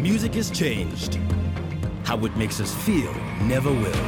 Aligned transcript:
Music 0.00 0.32
has 0.32 0.50
changed. 0.50 1.16
How 2.04 2.16
it 2.24 2.34
makes 2.34 2.58
us 2.58 2.74
feel 2.86 3.12
never 3.42 3.70
will. 3.70 4.02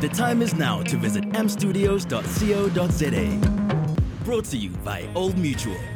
The 0.00 0.10
time 0.12 0.42
is 0.42 0.54
now 0.54 0.82
to 0.82 0.98
visit 0.98 1.24
amstudios.co.za. 1.30 4.24
Brought 4.24 4.44
to 4.44 4.58
you 4.58 4.70
by 4.84 5.08
Old 5.14 5.38
Mutual. 5.38 5.93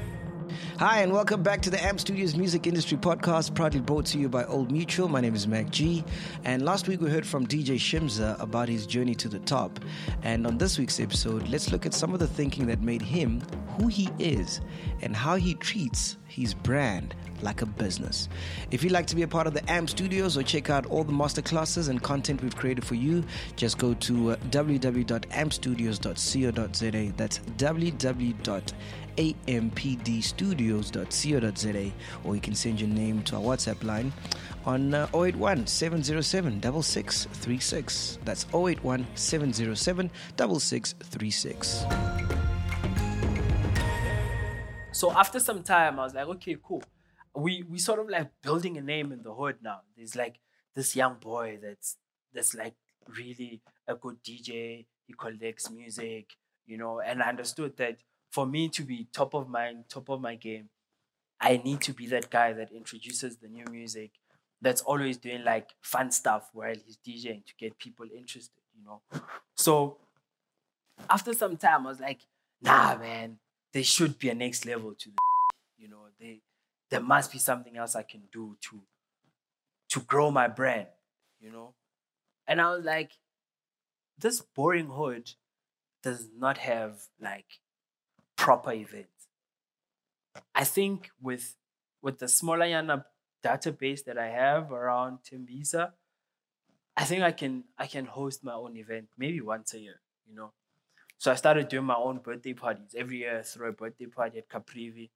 Hi, 0.78 1.00
and 1.00 1.12
welcome 1.12 1.42
back 1.42 1.60
to 1.62 1.70
the 1.70 1.84
Amp 1.84 1.98
Studios 1.98 2.36
Music 2.36 2.68
Industry 2.68 2.96
Podcast, 2.96 3.52
proudly 3.52 3.80
brought 3.80 4.06
to 4.06 4.16
you 4.16 4.28
by 4.28 4.44
Old 4.44 4.70
Mutual. 4.70 5.08
My 5.08 5.20
name 5.20 5.34
is 5.34 5.48
Mac 5.48 5.70
G, 5.70 6.04
and 6.44 6.64
last 6.64 6.86
week 6.86 7.00
we 7.00 7.10
heard 7.10 7.26
from 7.26 7.48
DJ 7.48 7.74
Shimza 7.74 8.40
about 8.40 8.68
his 8.68 8.86
journey 8.86 9.16
to 9.16 9.28
the 9.28 9.40
top. 9.40 9.80
And 10.22 10.46
on 10.46 10.56
this 10.56 10.78
week's 10.78 11.00
episode, 11.00 11.48
let's 11.48 11.72
look 11.72 11.84
at 11.84 11.94
some 11.94 12.14
of 12.14 12.20
the 12.20 12.28
thinking 12.28 12.68
that 12.68 12.80
made 12.80 13.02
him 13.02 13.42
who 13.76 13.88
he 13.88 14.08
is 14.20 14.60
and 15.02 15.16
how 15.16 15.34
he 15.34 15.54
treats 15.54 16.16
his 16.28 16.54
brand 16.54 17.16
like 17.42 17.62
a 17.62 17.66
business. 17.66 18.28
If 18.70 18.84
you'd 18.84 18.92
like 18.92 19.06
to 19.06 19.16
be 19.16 19.22
a 19.22 19.28
part 19.28 19.48
of 19.48 19.54
the 19.54 19.68
AMP 19.68 19.90
studios 19.90 20.36
or 20.36 20.44
check 20.44 20.70
out 20.70 20.86
all 20.86 21.02
the 21.02 21.12
masterclasses 21.12 21.88
and 21.88 22.00
content 22.00 22.40
we've 22.40 22.54
created 22.54 22.84
for 22.84 22.94
you, 22.94 23.24
just 23.56 23.78
go 23.78 23.94
to 23.94 24.30
uh, 24.30 24.36
www.ampstudios.co.za. 24.50 27.12
That's 27.16 27.40
www.ampdstudios.co.za. 29.18 31.92
Or 32.24 32.34
you 32.34 32.40
can 32.40 32.54
send 32.54 32.80
your 32.80 32.88
name 32.88 33.22
to 33.24 33.36
our 33.36 33.42
WhatsApp 33.42 33.84
line 33.84 34.14
on 34.64 34.94
uh, 34.94 35.06
081 35.14 35.66
707 35.66 36.62
6636. 36.82 38.18
That's 38.24 38.46
081 38.54 39.06
707 39.14 40.10
6636. 40.36 41.84
So 44.92 45.12
after 45.12 45.38
some 45.38 45.62
time, 45.62 46.00
I 46.00 46.04
was 46.04 46.14
like, 46.14 46.26
okay, 46.26 46.56
cool. 46.62 46.82
We 47.34 47.62
we 47.68 47.78
sort 47.78 48.00
of 48.00 48.08
like 48.08 48.30
building 48.42 48.78
a 48.78 48.80
name 48.80 49.12
in 49.12 49.22
the 49.22 49.32
hood 49.32 49.56
now. 49.62 49.82
There's 49.96 50.16
like 50.16 50.40
this 50.74 50.96
young 50.96 51.18
boy 51.20 51.58
that's 51.62 51.96
that's 52.32 52.54
like 52.54 52.74
really 53.06 53.60
a 53.86 53.94
good 53.94 54.16
DJ. 54.24 54.86
He 55.06 55.14
collects 55.16 55.70
music, 55.70 56.30
you 56.66 56.78
know. 56.78 57.00
And 57.00 57.22
I 57.22 57.28
understood 57.28 57.76
that 57.76 57.98
for 58.30 58.46
me 58.46 58.68
to 58.70 58.82
be 58.82 59.08
top 59.12 59.34
of 59.34 59.48
mind, 59.48 59.84
top 59.88 60.08
of 60.08 60.20
my 60.20 60.34
game, 60.34 60.68
I 61.40 61.60
need 61.64 61.80
to 61.82 61.92
be 61.92 62.06
that 62.08 62.30
guy 62.30 62.52
that 62.52 62.72
introduces 62.72 63.36
the 63.36 63.48
new 63.48 63.64
music, 63.70 64.12
that's 64.60 64.80
always 64.82 65.16
doing 65.16 65.44
like 65.44 65.70
fun 65.80 66.10
stuff 66.10 66.50
while 66.52 66.74
he's 66.74 66.98
DJing 66.98 67.46
to 67.46 67.52
get 67.58 67.78
people 67.78 68.06
interested, 68.14 68.62
you 68.76 68.84
know. 68.84 69.00
So 69.56 69.98
after 71.08 71.32
some 71.32 71.56
time, 71.56 71.86
I 71.86 71.90
was 71.90 72.00
like, 72.00 72.20
nah, 72.60 72.96
man, 72.96 73.38
there 73.72 73.84
should 73.84 74.18
be 74.18 74.28
a 74.28 74.34
next 74.34 74.66
level 74.66 74.94
to 74.94 75.10
the 75.10 75.16
you 75.78 75.88
know 75.88 76.06
they 76.18 76.40
there 76.90 77.00
must 77.00 77.30
be 77.30 77.38
something 77.38 77.76
else 77.76 77.94
i 77.94 78.02
can 78.02 78.22
do 78.32 78.56
to 78.60 78.82
to 79.88 80.00
grow 80.00 80.30
my 80.30 80.48
brand 80.48 80.88
you 81.40 81.50
know 81.50 81.74
and 82.46 82.60
i 82.60 82.74
was 82.74 82.84
like 82.84 83.12
this 84.18 84.40
boring 84.40 84.88
hood 84.88 85.30
does 86.02 86.28
not 86.36 86.58
have 86.58 87.02
like 87.20 87.60
proper 88.42 88.72
event. 88.72 89.16
i 90.54 90.64
think 90.64 91.10
with 91.20 91.46
with 92.00 92.16
the 92.22 92.28
smaller 92.38 92.68
yana 92.74 92.96
database 93.44 94.02
that 94.04 94.18
i 94.26 94.28
have 94.42 94.72
around 94.72 95.18
Tembisa, 95.26 95.84
i 96.96 97.04
think 97.04 97.22
i 97.30 97.32
can 97.40 97.64
i 97.84 97.86
can 97.94 98.06
host 98.06 98.44
my 98.44 98.54
own 98.62 98.76
event 98.84 99.06
maybe 99.22 99.40
once 99.40 99.74
a 99.74 99.80
year 99.86 100.00
you 100.28 100.34
know 100.34 100.52
so 101.18 101.32
I 101.32 101.34
started 101.34 101.68
doing 101.68 101.84
my 101.84 101.96
own 101.96 102.18
birthday 102.18 102.52
parties. 102.52 102.94
Every 102.96 103.18
year 103.18 103.42
throw 103.42 103.70
a 103.70 103.72
birthday 103.72 104.06
party 104.06 104.38
at 104.38 104.48
Caprivi. 104.48 105.10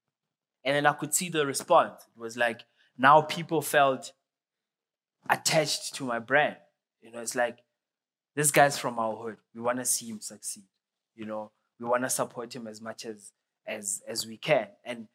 And 0.65 0.77
then 0.77 0.85
I 0.87 0.93
could 0.93 1.15
see 1.15 1.29
the 1.29 1.47
response. 1.47 2.03
It 2.15 2.21
was 2.21 2.37
like 2.37 2.63
now 2.99 3.23
people 3.23 3.63
felt 3.63 4.13
attached 5.31 5.95
to 5.95 6.05
my 6.05 6.19
brand. 6.19 6.57
You 7.01 7.13
know, 7.13 7.21
it's 7.21 7.37
like 7.37 7.59
this 8.35 8.51
guy's 8.51 8.79
from 8.79 8.99
our 8.99 9.15
hood. 9.15 9.37
We 9.55 9.61
want 9.61 9.79
to 9.79 9.85
see 9.85 10.09
him 10.09 10.21
succeed. 10.21 10.65
You 11.15 11.27
know, 11.27 11.53
we 11.83 11.89
want 11.89 12.05
to 12.05 12.11
support 12.11 12.55
him 12.55 12.67
as 12.67 12.81
much 12.81 13.05
as 13.05 13.33
as 13.67 14.03
as 14.09 14.27
we 14.27 14.37
can. 14.37 14.69
And 14.85 15.09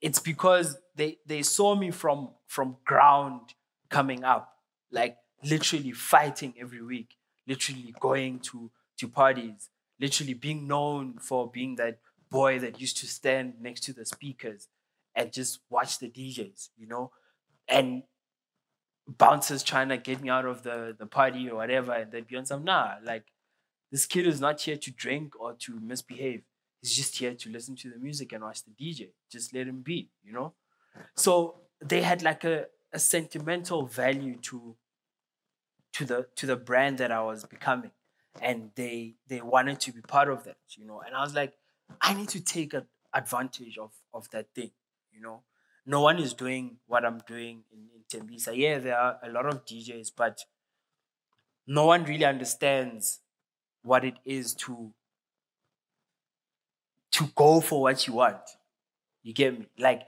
it's 0.00 0.18
because 0.18 0.76
they 0.94 1.18
they 1.26 1.42
saw 1.42 1.74
me 1.74 1.90
from 1.90 2.30
from 2.46 2.76
ground 2.84 3.54
coming 3.90 4.24
up, 4.24 4.52
like 4.90 5.16
literally 5.44 5.92
fighting 5.92 6.54
every 6.60 6.82
week, 6.82 7.14
literally 7.46 7.94
going 8.00 8.40
to 8.40 8.70
to 8.98 9.08
parties, 9.08 9.70
literally 10.00 10.34
being 10.34 10.66
known 10.66 11.18
for 11.18 11.50
being 11.50 11.76
that 11.76 11.98
boy 12.30 12.58
that 12.58 12.80
used 12.80 12.98
to 12.98 13.06
stand 13.06 13.54
next 13.60 13.82
to 13.84 13.92
the 13.92 14.04
speakers 14.04 14.68
and 15.14 15.32
just 15.32 15.60
watch 15.70 15.98
the 15.98 16.08
DJs, 16.08 16.68
you 16.76 16.86
know, 16.86 17.10
and 17.68 18.02
bouncers 19.06 19.62
trying 19.62 19.88
to 19.88 19.96
get 19.96 20.20
me 20.20 20.28
out 20.28 20.44
of 20.44 20.62
the, 20.62 20.94
the 20.98 21.06
party 21.06 21.48
or 21.48 21.56
whatever, 21.56 21.92
and 21.92 22.12
they'd 22.12 22.26
be 22.26 22.36
on 22.36 22.44
some 22.44 22.64
nah, 22.64 22.94
like 23.02 23.24
this 23.90 24.06
kid 24.06 24.26
is 24.26 24.40
not 24.40 24.60
here 24.60 24.76
to 24.76 24.90
drink 24.90 25.38
or 25.40 25.54
to 25.54 25.80
misbehave. 25.80 26.42
He's 26.80 26.94
just 26.94 27.16
here 27.16 27.34
to 27.34 27.50
listen 27.50 27.74
to 27.76 27.90
the 27.90 27.98
music 27.98 28.32
and 28.32 28.44
watch 28.44 28.60
the 28.64 28.70
DJ. 28.70 29.08
Just 29.30 29.54
let 29.54 29.66
him 29.66 29.80
be, 29.82 30.10
you 30.22 30.32
know? 30.32 30.54
So 31.16 31.56
they 31.80 32.02
had 32.02 32.22
like 32.22 32.44
a, 32.44 32.66
a 32.92 32.98
sentimental 32.98 33.86
value 33.86 34.36
to 34.42 34.76
to 35.94 36.04
the 36.04 36.26
to 36.36 36.46
the 36.46 36.56
brand 36.56 36.98
that 36.98 37.10
I 37.10 37.22
was 37.22 37.44
becoming 37.44 37.90
and 38.42 38.70
they 38.74 39.14
they 39.28 39.40
wanted 39.40 39.80
to 39.80 39.92
be 39.92 40.00
part 40.00 40.28
of 40.28 40.44
that, 40.44 40.58
you 40.76 40.86
know. 40.86 41.02
And 41.04 41.14
I 41.14 41.22
was 41.22 41.34
like, 41.34 41.54
I 42.00 42.14
need 42.14 42.28
to 42.30 42.40
take 42.40 42.74
a, 42.74 42.86
advantage 43.14 43.78
of 43.78 43.92
of 44.12 44.30
that 44.30 44.46
thing, 44.54 44.70
you 45.12 45.20
know. 45.20 45.42
No 45.86 46.02
one 46.02 46.18
is 46.18 46.34
doing 46.34 46.76
what 46.86 47.04
I'm 47.04 47.20
doing 47.26 47.64
in, 47.72 47.88
in 47.94 48.02
Tembisa. 48.20 48.54
Yeah, 48.54 48.78
there 48.78 48.98
are 48.98 49.18
a 49.22 49.30
lot 49.30 49.46
of 49.46 49.64
DJs, 49.64 50.12
but 50.16 50.40
no 51.66 51.86
one 51.86 52.04
really 52.04 52.26
understands 52.26 53.20
what 53.88 54.04
it 54.04 54.14
is 54.24 54.54
to 54.54 54.92
to 57.12 57.26
go 57.34 57.60
for 57.60 57.82
what 57.82 58.06
you 58.06 58.12
want. 58.12 58.36
You 59.22 59.32
get 59.32 59.58
me? 59.58 59.66
Like 59.78 60.02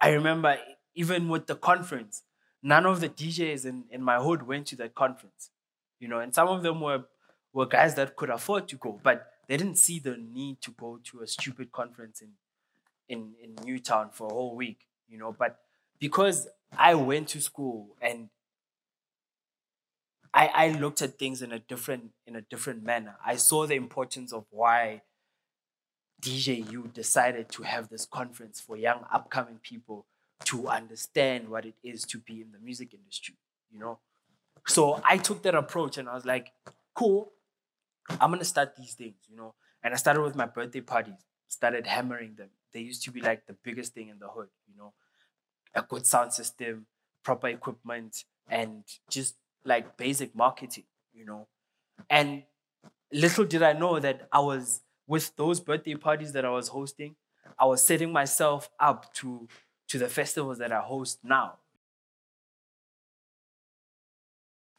I 0.00 0.10
remember 0.10 0.56
even 0.94 1.28
with 1.28 1.46
the 1.46 1.56
conference, 1.56 2.22
none 2.62 2.86
of 2.86 3.00
the 3.00 3.08
DJs 3.08 3.66
in, 3.66 3.84
in 3.90 4.02
my 4.02 4.18
hood 4.18 4.46
went 4.46 4.66
to 4.68 4.76
that 4.76 4.94
conference. 4.94 5.50
You 5.98 6.08
know, 6.08 6.20
and 6.20 6.34
some 6.34 6.48
of 6.48 6.62
them 6.62 6.80
were 6.80 7.04
were 7.52 7.66
guys 7.66 7.94
that 7.96 8.16
could 8.16 8.30
afford 8.30 8.68
to 8.68 8.76
go, 8.76 9.00
but 9.02 9.26
they 9.48 9.56
didn't 9.56 9.76
see 9.76 9.98
the 9.98 10.16
need 10.16 10.60
to 10.62 10.70
go 10.72 11.00
to 11.04 11.20
a 11.22 11.26
stupid 11.26 11.72
conference 11.72 12.22
in 12.22 12.30
in 13.08 13.34
in 13.42 13.56
Newtown 13.64 14.10
for 14.10 14.28
a 14.28 14.32
whole 14.32 14.56
week, 14.56 14.86
you 15.08 15.18
know. 15.18 15.34
But 15.36 15.58
because 15.98 16.48
I 16.76 16.94
went 16.94 17.28
to 17.28 17.40
school 17.40 17.96
and 18.00 18.28
I, 20.34 20.50
I 20.52 20.68
looked 20.70 21.00
at 21.00 21.16
things 21.16 21.42
in 21.42 21.52
a 21.52 21.60
different 21.60 22.10
in 22.26 22.34
a 22.34 22.40
different 22.40 22.82
manner. 22.82 23.16
I 23.24 23.36
saw 23.36 23.66
the 23.66 23.76
importance 23.76 24.32
of 24.32 24.46
why 24.50 25.02
DJU 26.20 26.92
decided 26.92 27.48
to 27.50 27.62
have 27.62 27.88
this 27.88 28.04
conference 28.04 28.60
for 28.60 28.76
young 28.76 29.04
upcoming 29.12 29.60
people 29.62 30.06
to 30.46 30.68
understand 30.68 31.48
what 31.48 31.64
it 31.64 31.74
is 31.84 32.04
to 32.06 32.18
be 32.18 32.40
in 32.40 32.50
the 32.50 32.58
music 32.58 32.92
industry, 32.92 33.36
you 33.70 33.78
know. 33.78 34.00
So 34.66 35.00
I 35.04 35.18
took 35.18 35.42
that 35.42 35.54
approach 35.54 35.98
and 35.98 36.08
I 36.08 36.14
was 36.14 36.24
like, 36.24 36.52
cool, 36.94 37.32
I'm 38.20 38.32
gonna 38.32 38.44
start 38.44 38.74
these 38.76 38.94
things, 38.94 39.16
you 39.28 39.36
know. 39.36 39.54
And 39.84 39.94
I 39.94 39.96
started 39.96 40.22
with 40.22 40.34
my 40.34 40.46
birthday 40.46 40.80
parties, 40.80 41.24
started 41.48 41.86
hammering 41.86 42.34
them. 42.34 42.48
They 42.72 42.80
used 42.80 43.04
to 43.04 43.12
be 43.12 43.20
like 43.20 43.46
the 43.46 43.56
biggest 43.62 43.94
thing 43.94 44.08
in 44.08 44.18
the 44.18 44.28
hood, 44.28 44.48
you 44.66 44.76
know. 44.76 44.94
A 45.76 45.82
good 45.82 46.06
sound 46.06 46.32
system, 46.32 46.86
proper 47.22 47.48
equipment, 47.48 48.24
and 48.48 48.84
just 49.08 49.36
like 49.64 49.96
basic 49.96 50.34
marketing, 50.34 50.84
you 51.12 51.24
know. 51.24 51.48
And 52.10 52.44
little 53.12 53.44
did 53.44 53.62
I 53.62 53.72
know 53.72 53.98
that 54.00 54.28
I 54.32 54.40
was 54.40 54.82
with 55.06 55.34
those 55.36 55.60
birthday 55.60 55.94
parties 55.94 56.32
that 56.32 56.44
I 56.44 56.50
was 56.50 56.68
hosting, 56.68 57.16
I 57.58 57.66
was 57.66 57.84
setting 57.84 58.12
myself 58.12 58.70
up 58.80 59.12
to 59.14 59.48
to 59.88 59.98
the 59.98 60.08
festivals 60.08 60.58
that 60.58 60.72
I 60.72 60.80
host 60.80 61.20
now. 61.22 61.58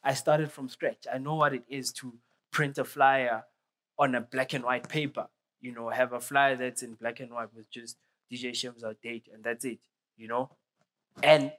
I 0.02 0.14
started 0.14 0.52
from 0.52 0.68
scratch. 0.68 1.06
I 1.12 1.18
know 1.18 1.34
what 1.34 1.54
it 1.54 1.64
is 1.68 1.92
to 1.94 2.14
print 2.52 2.78
a 2.78 2.84
flyer 2.84 3.44
on 3.98 4.14
a 4.14 4.20
black 4.20 4.52
and 4.52 4.64
white 4.64 4.88
paper. 4.88 5.28
You 5.60 5.72
know, 5.72 5.88
have 5.88 6.12
a 6.12 6.20
flyer 6.20 6.56
that's 6.56 6.82
in 6.82 6.94
black 6.94 7.20
and 7.20 7.32
white 7.32 7.52
with 7.54 7.70
just 7.70 7.96
DJ 8.30 8.50
Shimza 8.50 8.94
date, 9.02 9.28
and 9.32 9.42
that's 9.42 9.64
it. 9.64 9.80
You 10.16 10.28
know, 10.28 10.50
and 11.22 11.52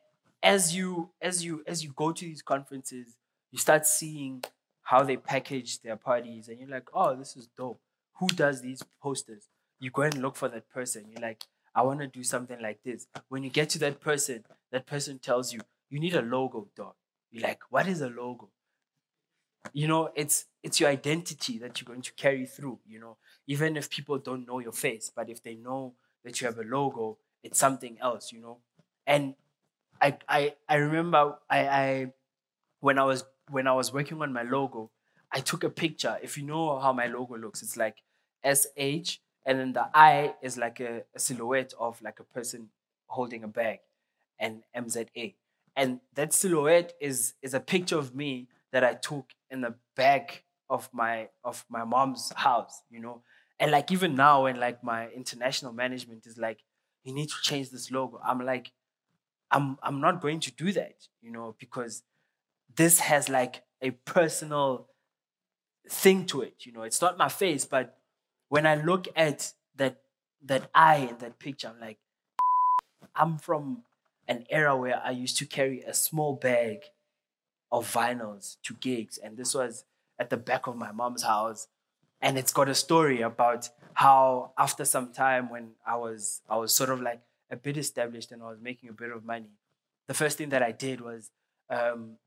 as 0.44 0.76
you 0.76 1.12
as 1.22 1.44
you 1.44 1.64
as 1.68 1.84
you 1.84 1.94
go 1.96 2.12
to 2.12 2.26
these 2.26 2.42
conferences, 2.42 3.16
you 3.52 3.60
start 3.60 3.86
seeing 3.86 4.44
how 4.84 5.04
they 5.04 5.18
package 5.18 5.82
their 5.82 5.98
parties, 5.98 6.48
and 6.48 6.60
you're 6.60 6.70
like, 6.70 6.90
oh, 6.94 7.16
this 7.16 7.36
is 7.36 7.48
dope. 7.48 7.82
Who 8.20 8.28
does 8.28 8.62
these 8.62 8.84
posters? 9.02 9.48
You 9.80 9.92
go 9.92 10.04
and 10.04 10.16
look 10.22 10.36
for 10.36 10.50
that 10.50 10.70
person. 10.70 11.06
You're 11.10 11.22
like, 11.22 11.44
I 11.76 11.84
want 11.84 12.00
to 12.00 12.08
do 12.08 12.24
something 12.24 12.60
like 12.62 12.82
this. 12.84 13.08
When 13.30 13.44
you 13.44 13.50
get 13.50 13.70
to 13.72 13.80
that 13.80 14.00
person, 14.00 14.46
that 14.72 14.86
person 14.88 15.20
tells 15.20 15.54
you, 15.54 15.60
you 15.90 16.00
need 16.00 16.16
a 16.16 16.22
logo, 16.22 16.68
dog. 16.76 16.96
You're 17.32 17.44
like, 17.44 17.60
what 17.70 17.88
is 17.88 18.02
a 18.02 18.10
logo? 18.10 18.50
you 19.74 19.88
know 19.88 20.10
it's 20.16 20.46
it's 20.64 20.80
your 20.80 20.90
identity 20.90 21.58
that 21.58 21.80
you're 21.80 21.86
going 21.86 22.02
to 22.02 22.14
carry 22.14 22.46
through 22.46 22.80
you 22.86 23.00
know 23.00 23.18
even 23.48 23.76
if 23.76 23.90
people 23.90 24.18
don't 24.18 24.48
know 24.48 24.60
your 24.60 24.72
face 24.72 25.12
but 25.14 25.30
if 25.30 25.42
they 25.44 25.56
know 25.56 25.94
that 26.24 26.40
you 26.40 26.48
have 26.48 26.58
a 26.58 26.64
logo 26.64 27.18
it's 27.44 27.60
something 27.60 27.98
else 28.00 28.32
you 28.32 28.40
know 28.40 28.60
and 29.06 29.36
I 30.02 30.18
I 30.28 30.56
I 30.68 30.76
remember 30.76 31.38
I 31.50 31.60
I 31.68 32.14
when 32.80 33.00
I 33.00 33.04
was 33.04 33.26
when 33.50 33.68
I 33.68 33.74
was 33.74 33.94
working 33.94 34.22
on 34.22 34.34
my 34.34 34.44
logo, 34.44 34.92
I 35.32 35.40
took 35.42 35.64
a 35.64 35.70
picture. 35.70 36.18
If 36.22 36.38
you 36.38 36.44
know 36.46 36.80
how 36.80 36.94
my 36.94 37.08
logo 37.08 37.38
looks, 37.38 37.62
it's 37.64 37.78
like 37.78 37.98
SH 38.44 39.22
and 39.46 39.60
then 39.60 39.74
the 39.74 39.90
I 39.94 40.36
is 40.42 40.58
like 40.58 40.80
a, 40.80 41.04
a 41.16 41.20
silhouette 41.20 41.74
of 41.80 42.02
like 42.02 42.20
a 42.20 42.24
person 42.24 42.70
holding 43.08 43.44
a 43.44 43.48
bag 43.48 43.80
and 44.40 44.64
MZA. 44.74 45.36
And 45.76 46.02
that 46.14 46.34
silhouette 46.34 46.94
is 47.00 47.36
is 47.42 47.54
a 47.54 47.60
picture 47.60 47.98
of 47.98 48.16
me 48.16 48.48
that 48.72 48.84
I 48.84 48.94
took 48.96 49.32
in 49.50 49.62
the 49.62 49.76
back 49.96 50.44
of 50.70 50.90
my 50.94 51.30
of 51.44 51.66
my 51.70 51.84
mom's 51.84 52.32
house, 52.36 52.82
you 52.90 53.00
know. 53.00 53.24
And 53.60 53.72
like 53.72 53.92
even 53.92 54.16
now 54.16 54.44
when 54.44 54.60
like 54.60 54.84
my 54.84 55.10
international 55.10 55.74
management 55.74 56.26
is 56.28 56.38
like, 56.38 56.64
you 57.04 57.14
need 57.14 57.30
to 57.30 57.36
change 57.42 57.70
this 57.70 57.90
logo. 57.92 58.20
I'm 58.24 58.40
like, 58.46 58.72
I'm 59.52 59.78
I'm 59.82 60.02
not 60.02 60.22
going 60.22 60.40
to 60.42 60.52
do 60.52 60.72
that, 60.74 61.08
you 61.22 61.32
know, 61.32 61.56
because 61.58 62.04
this 62.76 63.00
has 63.00 63.30
like 63.30 63.64
a 63.82 63.92
personal 63.92 64.88
thing 65.90 66.26
to 66.28 66.42
it. 66.42 66.66
You 66.66 66.74
know, 66.74 66.84
it's 66.84 67.02
not 67.02 67.18
my 67.18 67.30
face, 67.30 67.66
but 67.66 67.98
when 68.50 68.66
I 68.66 68.76
look 68.76 69.08
at 69.16 69.54
that 69.76 70.02
that 70.44 70.70
eye 70.76 71.08
in 71.10 71.18
that 71.20 71.40
picture, 71.40 71.70
I'm 71.70 71.80
like, 71.80 71.98
I'm 73.16 73.38
from 73.38 73.84
an 74.28 74.46
era 74.50 74.76
where 74.76 75.02
I 75.04 75.12
used 75.12 75.38
to 75.38 75.46
carry 75.46 75.82
a 75.82 75.94
small 75.94 76.36
bag 76.36 76.80
of 77.72 77.92
vinyls 77.92 78.58
to 78.64 78.74
gigs, 78.74 79.18
and 79.18 79.38
this 79.38 79.54
was 79.54 79.86
at 80.20 80.30
the 80.30 80.38
back 80.38 80.68
of 80.68 80.76
my 80.76 80.92
mom's 80.92 81.24
house, 81.24 81.68
and 82.22 82.38
it's 82.38 82.54
got 82.54 82.70
a 82.70 82.76
story 82.76 83.22
about 83.22 83.70
how 83.94 84.52
after 84.58 84.86
some 84.86 85.12
time 85.12 85.50
when 85.50 85.72
I 85.86 85.96
was 85.96 86.42
I 86.50 86.58
was 86.58 86.74
sort 86.74 86.90
of 86.90 87.02
like 87.02 87.22
a 87.50 87.56
bit 87.56 87.78
established 87.78 88.32
and 88.32 88.42
I 88.42 88.48
was 88.50 88.60
making 88.62 88.90
a 88.90 88.94
bit 88.94 89.12
of 89.12 89.24
money, 89.24 89.52
the 90.08 90.14
first 90.14 90.38
thing 90.38 90.50
that 90.50 90.64
I 90.64 90.72
did 90.72 91.02
was 91.02 91.32
um, 91.70 92.18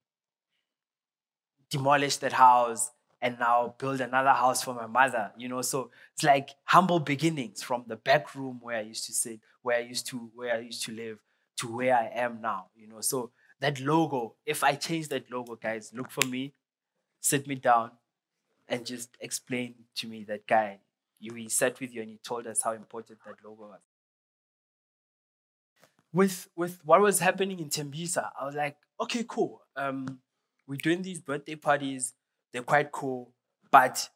demolish 1.71 2.17
that 2.19 2.33
house 2.33 2.91
and 3.23 3.39
now 3.39 3.75
build 3.79 4.01
another 4.01 4.31
house 4.31 4.63
for 4.63 4.75
my 4.75 4.87
mother 4.87 5.31
you 5.37 5.49
know? 5.49 5.63
So 5.63 5.91
it's 6.15 6.25
like 6.25 6.51
humble 6.65 7.01
beginnings 7.01 7.63
from 7.63 7.85
the 7.87 7.97
back 7.97 8.35
room 8.35 8.59
where 8.61 8.79
i 8.79 8.83
used 8.83 9.07
to 9.07 9.13
sit 9.13 9.41
where 9.63 9.77
i 9.77 9.81
used 9.81 10.07
to 10.09 10.31
where 10.35 10.55
i 10.55 10.59
used 10.59 10.83
to 10.85 10.93
live 10.93 11.19
to 11.59 11.69
where 11.69 11.97
i 11.97 12.11
am 12.15 12.41
now 12.41 12.67
you 12.75 12.89
know? 12.89 13.01
So 13.01 13.31
that 13.61 13.81
logo 13.81 14.35
if 14.45 14.65
i 14.65 14.75
change 14.75 15.09
that 15.09 15.31
logo 15.31 15.55
guys 15.55 15.93
look 15.95 16.11
for 16.11 16.27
me 16.27 16.55
sit 17.21 17.47
me 17.47 17.55
down 17.55 17.93
and 18.69 18.87
just 18.87 19.17
explain 19.21 19.75
to 19.97 20.07
me 20.07 20.25
that 20.25 20.47
guy 20.47 20.79
you 21.19 21.35
we 21.35 21.49
sat 21.49 21.79
with 21.81 21.95
you 21.95 22.03
and 22.03 22.11
you 22.11 22.19
told 22.23 22.47
us 22.47 22.63
how 22.63 22.73
important 22.73 23.19
that 23.27 23.37
logo 23.45 23.63
was 23.69 23.81
with 26.13 26.49
with 26.57 26.81
what 26.85 27.01
was 27.01 27.21
happening 27.21 27.61
in 27.61 27.69
Tembisa, 27.69 28.31
I 28.41 28.45
was 28.45 28.55
like, 28.55 28.77
okay, 29.01 29.25
cool. 29.29 29.63
Um, 29.77 30.21
we're 30.67 30.77
doing 30.77 31.03
these 31.03 31.21
birthday 31.21 31.57
parties 31.57 32.15
they're 32.53 32.63
quite 32.63 32.93
cool. 32.93 33.33
But 33.71 34.09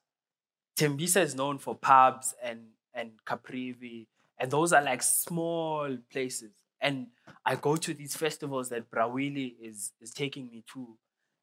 Tembisa 0.77 1.23
is 1.23 1.35
known 1.35 1.59
for 1.59 1.75
pubs 1.75 2.35
and 2.43 2.69
and 2.93 3.13
Caprivi, 3.27 4.07
and 4.39 4.51
those 4.51 4.73
are 4.73 4.83
like 4.83 5.03
small 5.03 5.97
places. 6.11 6.53
And 6.81 7.09
I 7.47 7.57
go 7.57 7.77
to 7.77 7.95
these 7.95 8.17
festivals 8.17 8.69
that 8.71 8.91
Brawili 8.91 9.57
is 9.61 9.93
is 10.01 10.13
taking 10.13 10.51
me 10.51 10.65
to, 10.73 10.99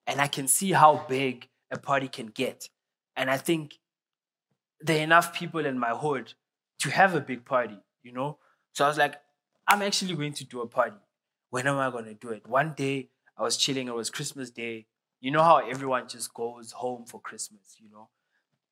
and 0.07 0.19
I 0.21 0.27
can 0.27 0.47
see 0.47 0.71
how 0.71 1.05
big 1.07 1.49
a 1.71 1.79
party 1.79 2.07
can 2.07 2.27
get. 2.27 2.69
And 3.15 3.29
I 3.29 3.37
think 3.37 3.75
there 4.79 4.99
are 4.99 5.03
enough 5.03 5.33
people 5.33 5.65
in 5.65 5.77
my 5.77 5.91
hood 5.91 6.33
to 6.79 6.89
have 6.89 7.13
a 7.13 7.21
big 7.21 7.45
party, 7.45 7.77
you 8.03 8.11
know? 8.11 8.39
So 8.73 8.83
I 8.83 8.87
was 8.87 8.97
like, 8.97 9.15
I'm 9.67 9.81
actually 9.81 10.15
going 10.15 10.33
to 10.33 10.45
do 10.45 10.61
a 10.61 10.67
party. 10.67 10.97
When 11.49 11.67
am 11.67 11.77
I 11.77 11.89
going 11.89 12.05
to 12.05 12.13
do 12.13 12.29
it? 12.29 12.47
One 12.47 12.73
day 12.75 13.09
I 13.37 13.43
was 13.43 13.57
chilling, 13.57 13.87
it 13.87 13.95
was 13.95 14.09
Christmas 14.09 14.49
Day 14.49 14.87
you 15.21 15.29
know 15.29 15.43
how 15.43 15.57
everyone 15.57 16.07
just 16.09 16.33
goes 16.33 16.71
home 16.71 17.05
for 17.05 17.21
Christmas, 17.21 17.77
you 17.77 17.89
know? 17.89 18.09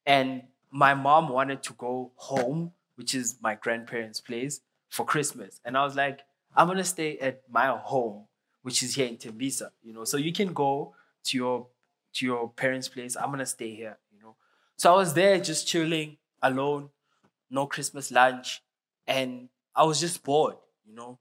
And 0.06 0.44
my 0.72 0.96
mom 0.96 1.30
wanted 1.30 1.62
to 1.64 1.74
go 1.74 2.12
home, 2.16 2.72
which 2.96 3.14
is 3.14 3.38
my 3.42 3.54
grandparents' 3.56 4.20
place, 4.20 4.60
for 4.90 5.06
Christmas. 5.06 5.62
And 5.64 5.78
I 5.78 5.84
was 5.86 5.96
like, 5.96 6.22
I'm 6.56 6.68
gonna 6.68 6.84
stay 6.84 7.20
at 7.20 7.44
my 7.50 7.68
home, 7.68 8.26
which 8.64 8.82
is 8.82 8.96
here 8.96 9.06
in 9.06 9.18
Tembisa, 9.18 9.70
you 9.84 9.94
know. 9.94 10.04
So 10.04 10.18
you 10.18 10.34
can 10.34 10.52
go 10.52 10.96
to 11.26 11.38
your 11.38 11.68
to 12.14 12.26
your 12.26 12.50
parents' 12.50 12.90
place. 12.90 13.16
I'm 13.16 13.30
gonna 13.30 13.46
stay 13.46 13.76
here, 13.76 14.00
you 14.12 14.20
know. 14.20 14.36
So 14.76 14.92
I 14.92 14.98
was 14.98 15.14
there 15.14 15.40
just 15.40 15.68
chilling 15.68 16.18
alone, 16.42 16.90
no 17.52 17.68
Christmas 17.68 18.10
lunch, 18.10 18.64
and 19.06 19.50
I 19.76 19.84
was 19.84 20.00
just 20.00 20.24
bored, 20.24 20.56
you 20.90 20.96
know. 20.96 21.20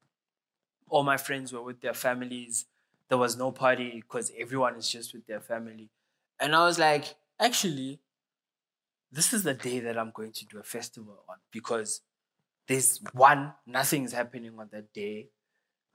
All 0.89 1.03
my 1.03 1.19
friends 1.19 1.53
were 1.53 1.63
with 1.63 1.83
their 1.83 1.95
families 1.95 2.65
there 3.09 3.19
was 3.19 3.37
no 3.37 3.51
party 3.51 3.93
because 3.95 4.31
everyone 4.39 4.77
is 4.77 4.89
just 4.89 5.15
with 5.15 5.27
their 5.27 5.41
family. 5.41 5.89
And 6.41 6.55
I 6.55 6.65
was 6.65 6.79
like, 6.79 7.15
actually, 7.41 8.01
this 9.11 9.33
is 9.33 9.43
the 9.43 9.55
day 9.55 9.81
that 9.81 9.99
I'm 9.99 10.13
going 10.15 10.33
to 10.33 10.47
do 10.47 10.59
a 10.59 10.63
festival 10.63 11.25
on 11.29 11.37
because 11.51 12.03
there's 12.67 13.01
one, 13.13 13.55
nothing 13.67 14.05
is 14.05 14.13
happening 14.13 14.53
on 14.59 14.69
that 14.73 14.93
day. 14.93 15.29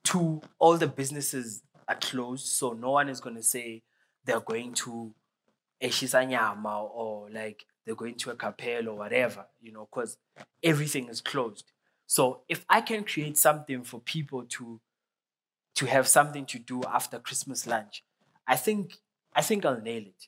Two, 0.03 0.41
all 0.57 0.77
the 0.77 0.87
businesses 0.87 1.61
are 1.87 1.95
closed, 1.95 2.47
so 2.47 2.73
no 2.73 2.91
one 2.91 3.09
is 3.09 3.21
going 3.21 3.35
to 3.35 3.43
say 3.43 3.83
they're 4.25 4.39
going 4.39 4.73
to 4.73 5.13
Eshisanyama 5.81 6.89
or 6.91 7.29
like 7.29 7.65
they're 7.85 7.95
going 7.95 8.15
to 8.15 8.31
a 8.31 8.35
capel 8.35 8.89
or 8.89 8.97
whatever, 8.97 9.45
you 9.61 9.71
know, 9.71 9.87
because 9.93 10.17
everything 10.63 11.09
is 11.09 11.21
closed. 11.21 11.71
So 12.13 12.41
if 12.47 12.63
I 12.69 12.81
can 12.81 13.05
create 13.05 13.39
something 13.39 13.83
for 13.83 13.99
people 13.99 14.45
to 14.45 14.79
to 15.73 15.87
have 15.87 16.07
something 16.07 16.45
to 16.45 16.59
do 16.59 16.83
after 16.83 17.17
Christmas 17.17 17.65
lunch, 17.65 18.03
I 18.47 18.55
think 18.55 18.99
I 19.33 19.41
think 19.41 19.65
I'll 19.65 19.81
nail 19.81 20.03
it. 20.03 20.27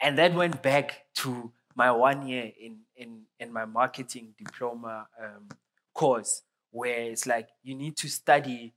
And 0.00 0.18
that 0.18 0.34
went 0.34 0.64
back 0.64 1.06
to 1.18 1.52
my 1.76 1.92
one 1.92 2.26
year 2.26 2.50
in 2.60 2.78
in 2.96 3.26
in 3.38 3.52
my 3.52 3.66
marketing 3.66 4.34
diploma 4.36 5.06
um, 5.22 5.50
course, 5.94 6.42
where 6.72 7.02
it's 7.02 7.24
like 7.24 7.50
you 7.62 7.76
need 7.76 7.96
to 7.98 8.08
study 8.08 8.74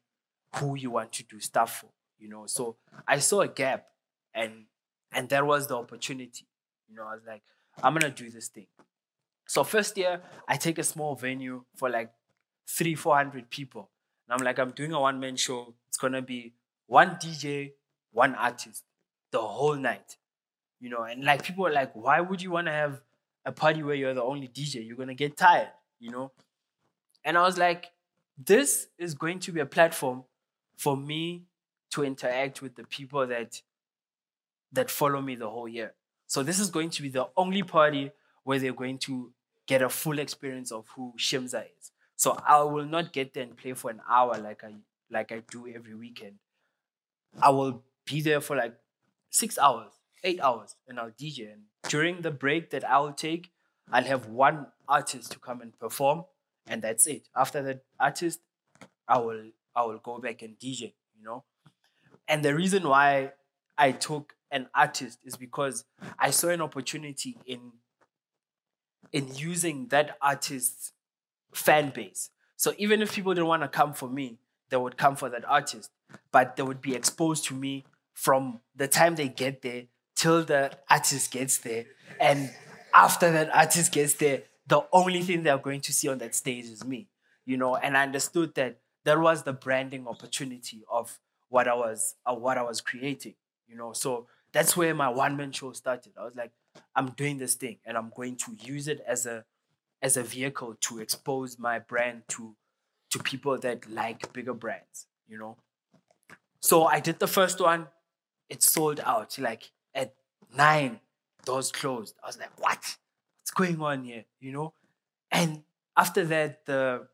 who 0.58 0.76
you 0.76 0.92
want 0.92 1.14
to 1.14 1.24
do 1.24 1.40
stuff 1.40 1.80
for, 1.80 1.90
you 2.20 2.30
know. 2.30 2.46
So 2.46 2.76
I 3.08 3.18
saw 3.18 3.42
a 3.42 3.48
gap, 3.48 3.88
and 4.36 4.66
and 5.12 5.30
that 5.30 5.48
was 5.48 5.66
the 5.66 5.78
opportunity. 5.78 6.46
You 6.88 6.96
know, 6.96 7.08
I 7.08 7.16
was 7.16 7.24
like, 7.26 7.42
I'm 7.82 7.96
gonna 7.96 8.12
do 8.12 8.30
this 8.30 8.50
thing. 8.50 8.68
So 9.46 9.64
first 9.64 9.98
year, 9.98 10.22
I 10.48 10.58
take 10.58 10.78
a 10.78 10.84
small 10.84 11.16
venue 11.16 11.64
for 11.76 11.90
like 11.90 12.12
three, 12.68 12.96
four 12.96 13.16
hundred 13.16 13.50
people, 13.50 13.90
and 14.28 14.40
I'm 14.40 14.46
like, 14.46 14.60
I'm 14.60 14.72
doing 14.72 14.94
a 14.94 15.00
one 15.00 15.20
man 15.20 15.36
show. 15.36 15.74
It's 15.88 15.98
gonna 15.98 16.22
be 16.22 16.54
one 16.88 17.12
DJ, 17.12 17.74
one 18.12 18.36
artist, 18.36 18.84
the 19.32 19.42
whole 19.42 19.76
night. 19.76 20.18
You 20.80 20.90
know, 20.90 21.04
and 21.04 21.24
like 21.24 21.44
people 21.44 21.66
are 21.66 21.72
like, 21.72 21.94
why 21.96 22.20
would 22.20 22.42
you 22.42 22.52
want 22.52 22.68
to 22.68 22.74
have 22.74 23.02
a 23.46 23.52
party 23.52 23.84
where 23.84 23.96
you're 23.96 24.14
the 24.14 24.24
only 24.24 24.48
DJ? 24.48 24.86
You're 24.86 24.98
gonna 24.98 25.14
get 25.14 25.38
tired, 25.38 25.70
you 26.00 26.12
know? 26.12 26.32
And 27.24 27.38
I 27.38 27.44
was 27.44 27.58
like, 27.58 27.92
this 28.38 28.88
is 28.98 29.14
going 29.14 29.40
to 29.40 29.52
be 29.52 29.60
a 29.60 29.66
platform 29.66 30.24
for 30.78 30.98
me 30.98 31.46
to 31.92 32.04
interact 32.04 32.62
with 32.62 32.76
the 32.76 32.84
people 32.84 33.28
that 33.28 33.62
that 34.72 34.90
follow 34.90 35.22
me 35.22 35.36
the 35.36 35.50
whole 35.50 35.68
year. 35.68 35.94
So 36.26 36.42
this 36.42 36.60
is 36.60 36.72
going 36.72 36.90
to 36.92 37.02
be 37.02 37.10
the 37.10 37.28
only 37.38 37.62
party 37.62 38.12
where 38.44 38.60
they're 38.60 38.74
going 38.74 38.98
to 39.00 39.32
get 39.68 39.82
a 39.82 39.90
full 39.90 40.20
experience 40.20 40.72
of 40.72 40.88
who 40.96 41.14
Shimza 41.18 41.64
is. 41.66 41.92
So 42.16 42.38
I 42.46 42.62
will 42.64 42.86
not 42.86 43.14
get 43.14 43.34
there 43.34 43.44
and 43.44 43.58
play 43.58 43.74
for 43.74 43.92
an 43.92 44.02
hour 44.10 44.38
like 44.38 44.64
I 44.64 44.74
like 45.10 45.32
I 45.32 45.42
do 45.50 45.68
every 45.68 45.96
weekend. 45.96 46.36
I 47.42 47.50
will 47.50 47.84
be 48.06 48.22
there 48.22 48.42
for 48.42 48.56
like 48.56 48.76
six 49.30 49.58
hours, 49.58 49.92
eight 50.24 50.40
hours, 50.42 50.76
and 50.88 51.00
I'll 51.00 51.12
DJ. 51.12 51.52
And 51.52 51.64
during 51.90 52.22
the 52.22 52.32
break 52.32 52.70
that 52.72 52.90
I 52.90 53.00
will 53.00 53.14
take, 53.14 53.52
I'll 53.92 54.04
have 54.04 54.28
one 54.28 54.68
artist 54.88 55.32
to 55.34 55.40
come 55.40 55.62
and 55.62 55.78
perform, 55.80 56.26
and 56.68 56.82
that's 56.82 57.08
it. 57.08 57.28
After 57.36 57.62
that 57.64 57.84
artist, 58.00 58.40
I 59.08 59.18
will 59.20 59.50
I 59.76 59.84
will 59.84 60.00
go 60.00 60.20
back 60.20 60.42
and 60.42 60.58
DJ, 60.58 60.94
you 61.18 61.24
know. 61.24 61.44
And 62.28 62.44
the 62.44 62.56
reason 62.56 62.88
why 62.88 63.32
I 63.78 63.92
took 63.92 64.36
an 64.52 64.68
artist 64.74 65.20
is 65.26 65.36
because 65.36 65.84
I 66.18 66.30
saw 66.30 66.50
an 66.50 66.62
opportunity 66.62 67.38
in 67.46 67.72
in 69.14 69.34
using 69.36 69.88
that 69.90 70.18
artist's 70.22 70.92
fan 71.54 71.92
base. 71.92 72.32
So 72.58 72.74
even 72.78 73.02
if 73.02 73.14
people 73.14 73.34
didn't 73.34 73.48
want 73.48 73.62
to 73.62 73.68
come 73.70 73.94
for 73.94 74.10
me, 74.10 74.40
they 74.70 74.78
would 74.78 74.98
come 74.98 75.16
for 75.16 75.30
that 75.30 75.46
artist. 75.48 75.92
But 76.32 76.56
they 76.56 76.64
would 76.64 76.82
be 76.82 76.96
exposed 76.96 77.46
to 77.46 77.54
me 77.54 77.86
from 78.14 78.60
the 78.76 78.88
time 78.88 79.16
they 79.16 79.30
get 79.30 79.62
there 79.62 79.84
till 80.16 80.44
the 80.44 80.72
artist 80.90 81.32
gets 81.32 81.60
there. 81.60 81.86
And 82.20 82.52
after 82.94 83.32
that 83.32 83.54
artist 83.56 83.92
gets 83.92 84.16
there, 84.16 84.44
the 84.68 84.82
only 84.92 85.22
thing 85.22 85.44
they're 85.44 85.58
going 85.58 85.82
to 85.82 85.94
see 85.94 86.08
on 86.08 86.18
that 86.20 86.36
stage 86.36 86.66
is 86.66 86.84
me. 86.86 87.08
You 87.46 87.58
know, 87.58 87.76
and 87.76 87.98
I 87.98 88.04
understood 88.04 88.56
that 88.56 88.80
that 89.04 89.20
was 89.20 89.44
the 89.44 89.54
branding 89.54 90.08
opportunity 90.08 90.84
of 90.90 91.20
what 91.50 91.68
I 91.68 91.76
was 91.76 92.16
uh, 92.26 92.34
what 92.34 92.58
I 92.58 92.64
was 92.64 92.80
creating. 92.82 93.36
You 93.68 93.76
know, 93.76 93.94
so 93.94 94.28
that's 94.54 94.78
where 94.78 94.96
my 94.96 95.10
one 95.10 95.36
man 95.36 95.52
show 95.52 95.74
started. 95.74 96.14
I 96.18 96.24
was 96.24 96.36
like, 96.36 96.52
I'm 96.96 97.12
doing 97.12 97.38
this 97.38 97.56
thing 97.56 97.78
and 97.86 97.98
I'm 97.98 98.12
going 98.16 98.36
to 98.38 98.56
use 98.60 98.88
it 98.88 99.02
as 99.08 99.26
a 99.26 99.46
as 100.02 100.18
a 100.18 100.24
vehicle 100.24 100.76
to 100.82 101.00
expose 101.00 101.58
my 101.60 101.80
brand 101.80 102.24
to 102.30 102.56
to 103.12 103.20
people 103.20 103.58
that 103.60 103.90
like 103.90 104.32
bigger 104.34 104.54
brands 104.54 105.08
you 105.28 105.38
know 105.38 105.58
So 106.62 106.86
I 106.86 107.00
did 107.00 107.20
the 107.20 107.28
first 107.28 107.60
one. 107.60 107.88
It 108.50 108.64
sold 108.64 109.00
out. 109.06 109.38
Like 109.38 109.72
at 109.94 110.16
nine, 110.56 111.00
doors 111.46 111.72
closed. 111.72 112.16
I 112.24 112.28
was 112.28 112.40
like, 112.40 112.52
what? 112.58 112.98
What's 113.42 113.52
going 113.54 113.82
on 113.82 114.04
here? 114.04 114.26
You 114.40 114.52
know? 114.54 114.74
And 115.32 115.64
after 115.98 116.26
that, 116.26 116.66
the 116.66 117.08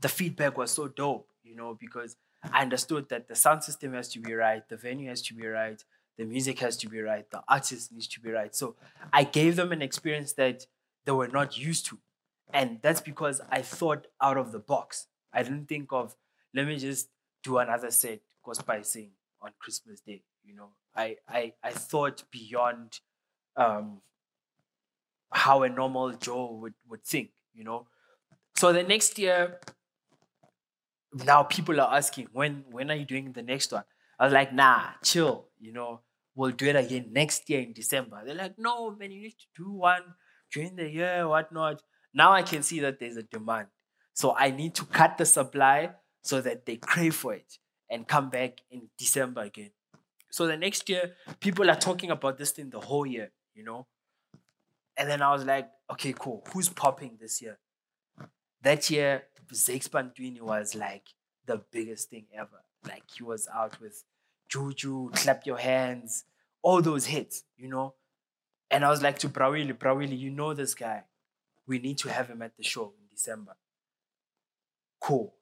the 0.00 0.08
feedback 0.08 0.58
was 0.58 0.72
so 0.72 0.88
dope, 0.88 1.28
you 1.44 1.54
know, 1.56 1.76
because 1.78 2.16
I 2.52 2.62
understood 2.62 3.08
that 3.10 3.28
the 3.28 3.36
sound 3.36 3.62
system 3.64 3.94
has 3.94 4.08
to 4.10 4.20
be 4.20 4.34
right, 4.34 4.68
the 4.68 4.76
venue 4.76 5.08
has 5.08 5.22
to 5.22 5.34
be 5.34 5.46
right, 5.46 5.82
the 6.18 6.24
music 6.24 6.58
has 6.60 6.76
to 6.78 6.88
be 6.88 7.00
right, 7.00 7.30
the 7.30 7.42
artist 7.48 7.92
needs 7.92 8.08
to 8.08 8.20
be 8.20 8.30
right. 8.30 8.54
So 8.54 8.76
I 9.12 9.24
gave 9.24 9.56
them 9.56 9.72
an 9.72 9.82
experience 9.82 10.34
that 10.34 10.66
they 11.04 11.12
were 11.12 11.28
not 11.28 11.58
used 11.58 11.86
to. 11.86 11.98
And 12.52 12.78
that's 12.82 13.00
because 13.00 13.40
I 13.50 13.62
thought 13.62 14.06
out 14.20 14.36
of 14.36 14.52
the 14.52 14.58
box. 14.58 15.06
I 15.32 15.42
didn't 15.42 15.68
think 15.68 15.92
of, 15.92 16.14
let 16.54 16.66
me 16.66 16.76
just 16.76 17.08
do 17.42 17.58
another 17.58 17.90
set, 17.90 18.20
gospel 18.44 18.82
sing 18.82 19.12
on 19.40 19.52
Christmas 19.58 20.00
Day. 20.00 20.22
You 20.44 20.54
know, 20.54 20.68
I, 20.94 21.16
I, 21.28 21.54
I 21.64 21.70
thought 21.70 22.24
beyond 22.30 23.00
um, 23.56 24.02
how 25.32 25.62
a 25.62 25.68
normal 25.68 26.12
Joe 26.12 26.52
would, 26.60 26.74
would 26.88 27.04
think, 27.04 27.30
you 27.54 27.64
know. 27.64 27.86
So 28.54 28.72
the 28.72 28.82
next 28.82 29.18
year, 29.18 29.58
now 31.24 31.42
people 31.42 31.80
are 31.80 31.94
asking, 31.94 32.28
when 32.32 32.64
when 32.70 32.90
are 32.90 32.94
you 32.94 33.04
doing 33.04 33.32
the 33.32 33.42
next 33.42 33.72
one? 33.72 33.84
I 34.22 34.26
was 34.26 34.32
like, 34.32 34.54
nah, 34.54 34.84
chill, 35.02 35.48
you 35.58 35.72
know, 35.72 36.02
we'll 36.36 36.52
do 36.52 36.66
it 36.66 36.76
again 36.76 37.06
next 37.10 37.50
year 37.50 37.60
in 37.60 37.72
December. 37.72 38.22
They're 38.24 38.36
like, 38.36 38.54
no, 38.56 38.94
man, 38.94 39.10
you 39.10 39.20
need 39.20 39.32
to 39.32 39.64
do 39.64 39.72
one 39.72 40.14
during 40.52 40.76
the 40.76 40.88
year, 40.88 41.26
whatnot. 41.26 41.82
Now 42.14 42.30
I 42.30 42.42
can 42.42 42.62
see 42.62 42.78
that 42.78 43.00
there's 43.00 43.16
a 43.16 43.24
demand. 43.24 43.66
So 44.14 44.32
I 44.38 44.52
need 44.52 44.76
to 44.76 44.84
cut 44.84 45.18
the 45.18 45.26
supply 45.26 45.90
so 46.22 46.40
that 46.40 46.66
they 46.66 46.76
crave 46.76 47.16
for 47.16 47.34
it 47.34 47.58
and 47.90 48.06
come 48.06 48.30
back 48.30 48.60
in 48.70 48.90
December 48.96 49.40
again. 49.40 49.70
So 50.30 50.46
the 50.46 50.56
next 50.56 50.88
year, 50.88 51.14
people 51.40 51.68
are 51.68 51.74
talking 51.74 52.12
about 52.12 52.38
this 52.38 52.52
thing 52.52 52.70
the 52.70 52.78
whole 52.78 53.04
year, 53.04 53.32
you 53.56 53.64
know? 53.64 53.88
And 54.96 55.10
then 55.10 55.20
I 55.20 55.32
was 55.32 55.44
like, 55.44 55.68
okay, 55.90 56.14
cool. 56.16 56.46
Who's 56.52 56.68
popping 56.68 57.18
this 57.20 57.42
year? 57.42 57.58
That 58.62 58.88
year, 58.88 59.24
Zakes 59.52 59.88
Bantwini 59.88 60.40
was 60.40 60.76
like 60.76 61.08
the 61.46 61.60
biggest 61.72 62.10
thing 62.10 62.26
ever. 62.32 62.62
Like 62.86 63.02
he 63.16 63.24
was 63.24 63.48
out 63.52 63.80
with 63.80 64.04
Juju, 64.52 65.10
Clap 65.12 65.46
Your 65.46 65.56
Hands, 65.56 66.24
all 66.60 66.82
those 66.82 67.06
hits, 67.06 67.44
you 67.56 67.68
know? 67.68 67.94
And 68.70 68.84
I 68.84 68.90
was 68.90 69.02
like 69.02 69.18
to 69.20 69.28
Brawili, 69.28 69.72
Brawili, 69.72 70.18
you 70.18 70.30
know 70.30 70.52
this 70.52 70.74
guy. 70.74 71.04
We 71.66 71.78
need 71.78 71.98
to 71.98 72.12
have 72.12 72.28
him 72.28 72.42
at 72.42 72.56
the 72.56 72.62
show 72.62 72.92
in 72.98 73.06
December. 73.10 73.56
Cool. 75.00 75.32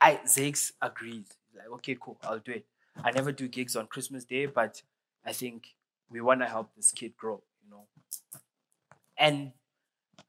I 0.00 0.20
Zakes 0.26 0.72
agrees. 0.80 1.26
Like, 1.54 1.70
okay, 1.74 1.96
cool, 2.00 2.18
I'll 2.22 2.38
do 2.38 2.52
it. 2.52 2.66
I 3.02 3.10
never 3.10 3.30
do 3.30 3.46
gigs 3.46 3.76
on 3.76 3.88
Christmas 3.88 4.24
Day, 4.24 4.46
but 4.46 4.82
I 5.24 5.32
think 5.32 5.74
we 6.08 6.20
want 6.20 6.40
to 6.40 6.46
help 6.46 6.74
this 6.74 6.92
kid 6.92 7.16
grow, 7.16 7.42
you 7.62 7.70
know. 7.70 7.84
And 9.18 9.52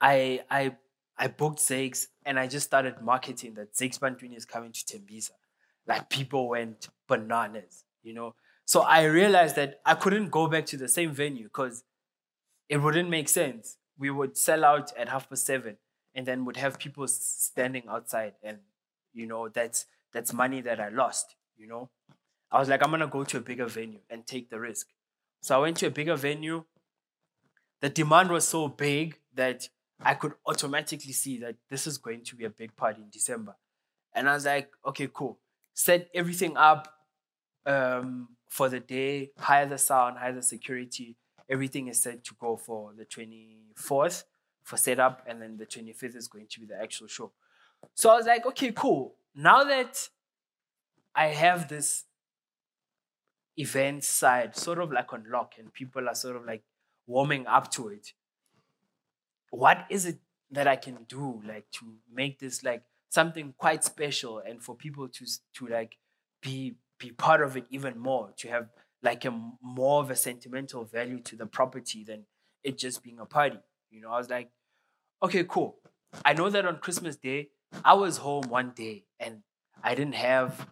I 0.02 0.44
I 0.50 0.76
I 1.18 1.28
booked 1.28 1.60
Zakes 1.60 2.08
and 2.26 2.38
I 2.38 2.48
just 2.48 2.66
started 2.66 3.02
marketing 3.02 3.54
that 3.54 3.74
Zakes 3.74 4.00
Bantwini 4.00 4.36
is 4.36 4.46
coming 4.46 4.72
to 4.74 4.80
Tembisa. 4.80 5.32
Like 5.88 6.10
people 6.10 6.50
went 6.50 6.90
bananas, 7.08 7.84
you 8.04 8.14
know. 8.14 8.36
So 8.66 8.82
I 8.82 9.04
realized 9.04 9.56
that 9.58 9.82
I 9.86 9.94
couldn't 9.94 10.30
go 10.30 10.48
back 10.48 10.66
to 10.68 10.78
the 10.78 10.88
same 10.88 11.12
venue 11.12 11.44
because 11.44 11.84
it 12.68 12.78
wouldn't 12.78 13.10
make 13.10 13.30
sense. 13.30 13.78
We 13.98 14.10
would 14.10 14.38
sell 14.38 14.66
out 14.66 14.92
at 14.98 15.10
half 15.10 15.30
past 15.30 15.46
seven 15.46 15.78
and 16.14 16.26
then 16.26 16.46
would 16.46 16.58
have 16.58 16.80
people 16.80 17.08
standing 17.08 17.84
outside 17.90 18.34
and 18.42 18.60
you 19.14 19.26
know 19.28 19.50
that's 19.50 19.86
that's 20.12 20.34
money 20.34 20.62
that 20.62 20.80
I 20.80 20.90
lost, 20.90 21.36
you 21.58 21.68
know. 21.68 21.90
I 22.52 22.60
was 22.60 22.70
like, 22.70 22.84
I'm 22.84 22.92
gonna 22.92 23.08
go 23.08 23.24
to 23.24 23.38
a 23.38 23.42
bigger 23.42 23.68
venue 23.68 24.00
and 24.10 24.26
take 24.26 24.50
the 24.50 24.60
risk. 24.60 24.88
So 25.42 25.56
I 25.56 25.60
went 25.60 25.78
to 25.78 25.88
a 25.88 25.92
bigger 25.92 26.16
venue. 26.16 26.64
The 27.82 27.90
demand 27.90 28.32
was 28.32 28.48
so 28.48 28.68
big 28.68 29.20
that 29.36 29.70
I 30.00 30.14
could 30.14 30.34
automatically 30.46 31.14
see 31.14 31.38
that 31.40 31.56
this 31.70 31.88
is 31.88 31.98
going 31.98 32.24
to 32.26 32.36
be 32.36 32.46
a 32.46 32.50
big 32.50 32.76
party 32.76 33.02
in 33.02 33.10
December. 33.10 33.56
And 34.14 34.30
I 34.30 34.34
was 34.34 34.46
like, 34.46 34.70
okay, 34.86 35.10
cool. 35.14 35.40
Set 35.76 36.10
everything 36.16 36.58
up 36.58 36.88
um, 37.66 38.30
for 38.48 38.70
the 38.70 38.80
day, 38.80 39.32
hire 39.38 39.68
the 39.68 39.78
sound, 39.78 40.18
hire 40.18 40.34
the 40.34 40.42
security. 40.42 41.18
Everything 41.50 41.88
is 41.90 42.02
set 42.02 42.24
to 42.24 42.34
go 42.40 42.56
for 42.58 42.94
the 42.98 43.06
24th 43.06 44.24
for 44.64 44.78
setup, 44.78 45.22
and 45.28 45.42
then 45.42 45.58
the 45.58 45.66
25th 45.66 46.16
is 46.16 46.28
going 46.28 46.48
to 46.50 46.60
be 46.60 46.66
the 46.66 46.82
actual 46.82 47.08
show. 47.08 47.32
So 47.94 48.10
I 48.10 48.16
was 48.16 48.26
like, 48.26 48.46
okay, 48.48 48.72
cool. 48.72 49.16
Now 49.36 49.64
that 49.66 50.10
I 51.14 51.28
have 51.28 51.68
this 51.68 52.06
event 53.58 54.04
side 54.04 54.56
sort 54.56 54.80
of 54.80 54.92
like 54.92 55.14
on 55.14 55.26
lock 55.30 55.54
and 55.60 55.72
people 55.72 56.10
are 56.10 56.16
sort 56.16 56.36
of 56.36 56.46
like 56.46 56.64
warming 57.06 57.46
up 57.48 57.70
to 57.72 57.90
it, 57.90 58.14
what 59.52 59.86
is 59.90 60.06
it 60.06 60.20
that 60.52 60.68
I 60.68 60.78
can 60.78 61.00
do 61.08 61.42
like 61.46 61.70
to 61.72 61.96
make 62.12 62.40
this 62.40 62.64
like 62.64 62.84
something 63.16 63.54
quite 63.58 63.84
special 63.84 64.40
and 64.40 64.64
for 64.64 64.76
people 64.76 65.08
to 65.10 65.26
to 65.58 65.68
like 65.68 65.98
be 66.42 66.76
be 67.00 67.12
part 67.12 67.42
of 67.42 67.58
it 67.58 67.66
even 67.70 67.98
more 68.00 68.34
to 68.38 68.48
have 68.50 68.70
like 69.02 69.26
a 69.26 69.32
more 69.62 70.02
of 70.04 70.10
a 70.12 70.16
sentimental 70.16 70.84
value 70.86 71.20
to 71.22 71.36
the 71.36 71.46
property 71.46 72.04
than 72.04 72.26
it 72.64 72.78
just 72.78 73.04
being 73.04 73.20
a 73.20 73.26
party. 73.26 73.60
You 73.92 74.02
know 74.02 74.12
i 74.12 74.18
was 74.18 74.30
like 74.30 74.50
okay 75.24 75.44
cool. 75.46 75.80
I 76.26 76.34
know 76.34 76.50
that 76.50 76.66
on 76.66 76.80
christmas 76.80 77.16
day 77.18 77.50
i 77.84 77.94
was 77.94 78.18
home 78.18 78.46
one 78.50 78.72
day 78.76 79.06
and 79.20 79.44
i 79.84 79.96
didn't 79.96 80.16
have 80.16 80.70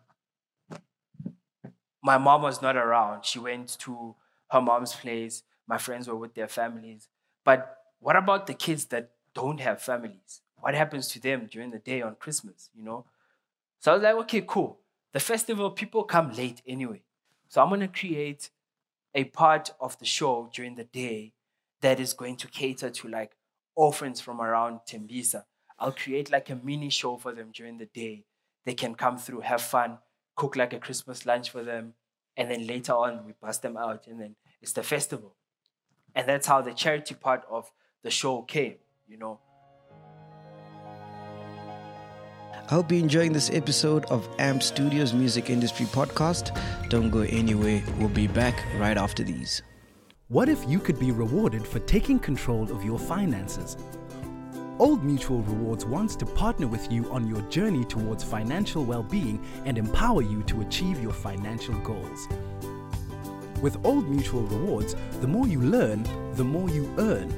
my 2.02 2.18
mom 2.18 2.42
was 2.42 2.62
not 2.62 2.76
around. 2.76 3.26
She 3.26 3.40
went 3.40 3.78
to 3.80 4.16
her 4.52 4.62
mom's 4.62 4.94
place. 4.94 5.44
My 5.68 5.78
friends 5.78 6.08
were 6.08 6.16
with 6.16 6.36
their 6.36 6.48
families. 6.48 7.08
But 7.46 7.78
what 8.00 8.16
about 8.16 8.48
the 8.48 8.54
kids 8.54 8.86
that 8.88 9.12
don't 9.34 9.60
have 9.60 9.82
families? 9.82 10.42
What 10.64 10.76
happens 10.76 11.10
to 11.10 11.20
them 11.20 11.50
during 11.52 11.72
the 11.72 11.80
day 11.80 12.02
on 12.02 12.16
Christmas, 12.16 12.70
you 12.74 12.86
know? 12.86 13.04
So 13.82 13.92
I 13.92 13.96
was 13.96 14.04
like, 14.04 14.16
okay, 14.16 14.46
cool. 14.48 14.80
The 15.12 15.20
festival, 15.20 15.70
people 15.72 16.06
come 16.06 16.32
late 16.32 16.62
anyway. 16.66 17.02
So 17.50 17.62
I'm 17.62 17.68
going 17.68 17.82
to 17.82 17.90
create 17.90 18.50
a 19.14 19.26
part 19.26 19.72
of 19.82 20.00
the 20.00 20.06
show 20.06 20.50
during 20.54 20.76
the 20.76 20.86
day 20.86 21.34
that 21.82 22.00
is 22.00 22.14
going 22.14 22.38
to 22.38 22.48
cater 22.48 22.90
to 22.90 23.08
like 23.10 23.34
orphans 23.76 24.22
from 24.22 24.40
around 24.40 24.80
Tembisa. 24.88 25.44
I'll 25.78 25.92
create 25.92 26.32
like 26.32 26.50
a 26.50 26.56
mini 26.56 26.90
show 26.90 27.18
for 27.18 27.34
them 27.34 27.50
during 27.54 27.78
the 27.78 27.88
day. 27.88 28.24
They 28.64 28.74
can 28.74 28.96
come 28.96 29.18
through, 29.18 29.42
have 29.42 29.62
fun, 29.62 29.98
cook 30.38 30.56
like 30.56 30.72
a 30.72 30.80
Christmas 30.80 31.26
lunch 31.26 31.50
for 31.50 31.62
them. 31.62 31.96
And 32.38 32.50
then 32.50 32.68
later 32.68 32.94
on, 32.94 33.26
we 33.26 33.34
bust 33.34 33.64
them 33.64 33.76
out, 33.76 34.08
and 34.08 34.18
then 34.18 34.38
it's 34.62 34.72
the 34.72 34.82
festival. 34.82 35.36
And 36.16 36.26
that's 36.26 36.48
how 36.48 36.62
the 36.62 36.74
charity 36.74 37.16
part 37.16 37.44
of 37.50 37.70
the 38.02 38.10
show 38.10 38.44
came, 38.44 38.76
you 39.10 39.18
know. 39.18 39.42
I 42.70 42.76
hope 42.76 42.92
you're 42.92 43.02
enjoying 43.02 43.34
this 43.34 43.50
episode 43.50 44.06
of 44.06 44.26
AMP 44.40 44.64
Studios 44.64 45.14
Music 45.14 45.50
Industry 45.50 45.86
Podcast. 45.88 46.58
Don't 46.88 47.10
go 47.10 47.20
anywhere. 47.20 47.84
We'll 48.00 48.08
be 48.08 48.28
back 48.28 48.64
right 48.78 48.96
after 48.96 49.22
these. 49.22 49.62
What 50.30 50.48
if 50.48 50.64
you 50.66 50.80
could 50.80 50.98
be 50.98 51.12
rewarded 51.12 51.68
for 51.68 51.80
taking 51.80 52.20
control 52.20 52.72
of 52.72 52.86
your 52.86 52.98
finances? 52.98 53.76
Old 54.80 55.04
Mutual 55.04 55.42
Rewards 55.42 55.86
wants 55.86 56.16
to 56.16 56.26
partner 56.26 56.68
with 56.68 56.90
you 56.90 57.12
on 57.12 57.28
your 57.28 57.42
journey 57.50 57.84
towards 57.84 58.24
financial 58.24 58.86
well 58.86 59.04
being 59.04 59.46
and 59.66 59.78
empower 59.78 60.22
you 60.22 60.42
to 60.44 60.62
achieve 60.62 61.04
your 61.04 61.12
financial 61.12 61.78
goals. 61.80 62.30
With 63.62 63.78
Old 63.86 64.10
Mutual 64.10 64.44
Rewards, 64.44 64.96
the 65.20 65.28
more 65.28 65.48
you 65.48 65.60
learn, 65.60 66.04
the 66.36 66.46
more 66.46 66.70
you 66.70 66.90
earn. 66.98 67.30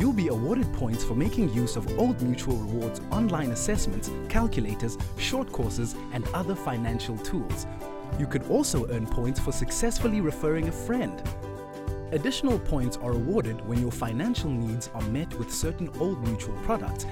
You'll 0.00 0.14
be 0.14 0.28
awarded 0.28 0.72
points 0.72 1.04
for 1.04 1.14
making 1.14 1.52
use 1.52 1.76
of 1.76 1.86
Old 1.98 2.22
Mutual 2.22 2.56
Rewards 2.56 3.02
online 3.10 3.50
assessments, 3.50 4.10
calculators, 4.30 4.96
short 5.18 5.52
courses, 5.52 5.94
and 6.14 6.26
other 6.28 6.54
financial 6.54 7.18
tools. 7.18 7.66
You 8.18 8.26
could 8.26 8.48
also 8.48 8.88
earn 8.88 9.06
points 9.06 9.38
for 9.38 9.52
successfully 9.52 10.22
referring 10.22 10.68
a 10.68 10.72
friend. 10.72 11.22
Additional 12.12 12.58
points 12.58 12.96
are 12.96 13.12
awarded 13.12 13.60
when 13.68 13.78
your 13.78 13.92
financial 13.92 14.48
needs 14.48 14.88
are 14.94 15.02
met 15.08 15.38
with 15.38 15.52
certain 15.52 15.90
Old 16.00 16.26
Mutual 16.26 16.56
products. 16.62 17.04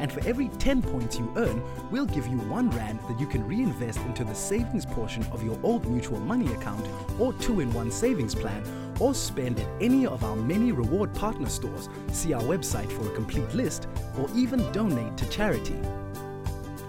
And 0.00 0.10
for 0.10 0.26
every 0.26 0.48
10 0.48 0.82
points 0.82 1.16
you 1.16 1.32
earn, 1.36 1.62
we'll 1.92 2.06
give 2.06 2.26
you 2.26 2.38
1 2.38 2.70
Rand 2.70 2.98
that 3.08 3.20
you 3.20 3.26
can 3.26 3.46
reinvest 3.46 4.00
into 4.00 4.24
the 4.24 4.34
savings 4.34 4.84
portion 4.84 5.24
of 5.26 5.44
your 5.44 5.56
Old 5.62 5.86
Mutual 5.86 6.18
money 6.18 6.52
account 6.54 6.84
or 7.20 7.32
2 7.34 7.60
in 7.60 7.72
1 7.72 7.92
savings 7.92 8.34
plan 8.34 8.64
or 9.00 9.14
spend 9.14 9.60
at 9.60 9.68
any 9.80 10.06
of 10.06 10.24
our 10.24 10.36
many 10.36 10.72
reward 10.72 11.14
partner 11.14 11.48
stores, 11.48 11.88
see 12.12 12.32
our 12.32 12.42
website 12.42 12.90
for 12.90 13.10
a 13.10 13.14
complete 13.14 13.54
list, 13.54 13.86
or 14.18 14.28
even 14.34 14.60
donate 14.72 15.16
to 15.16 15.28
charity. 15.28 15.78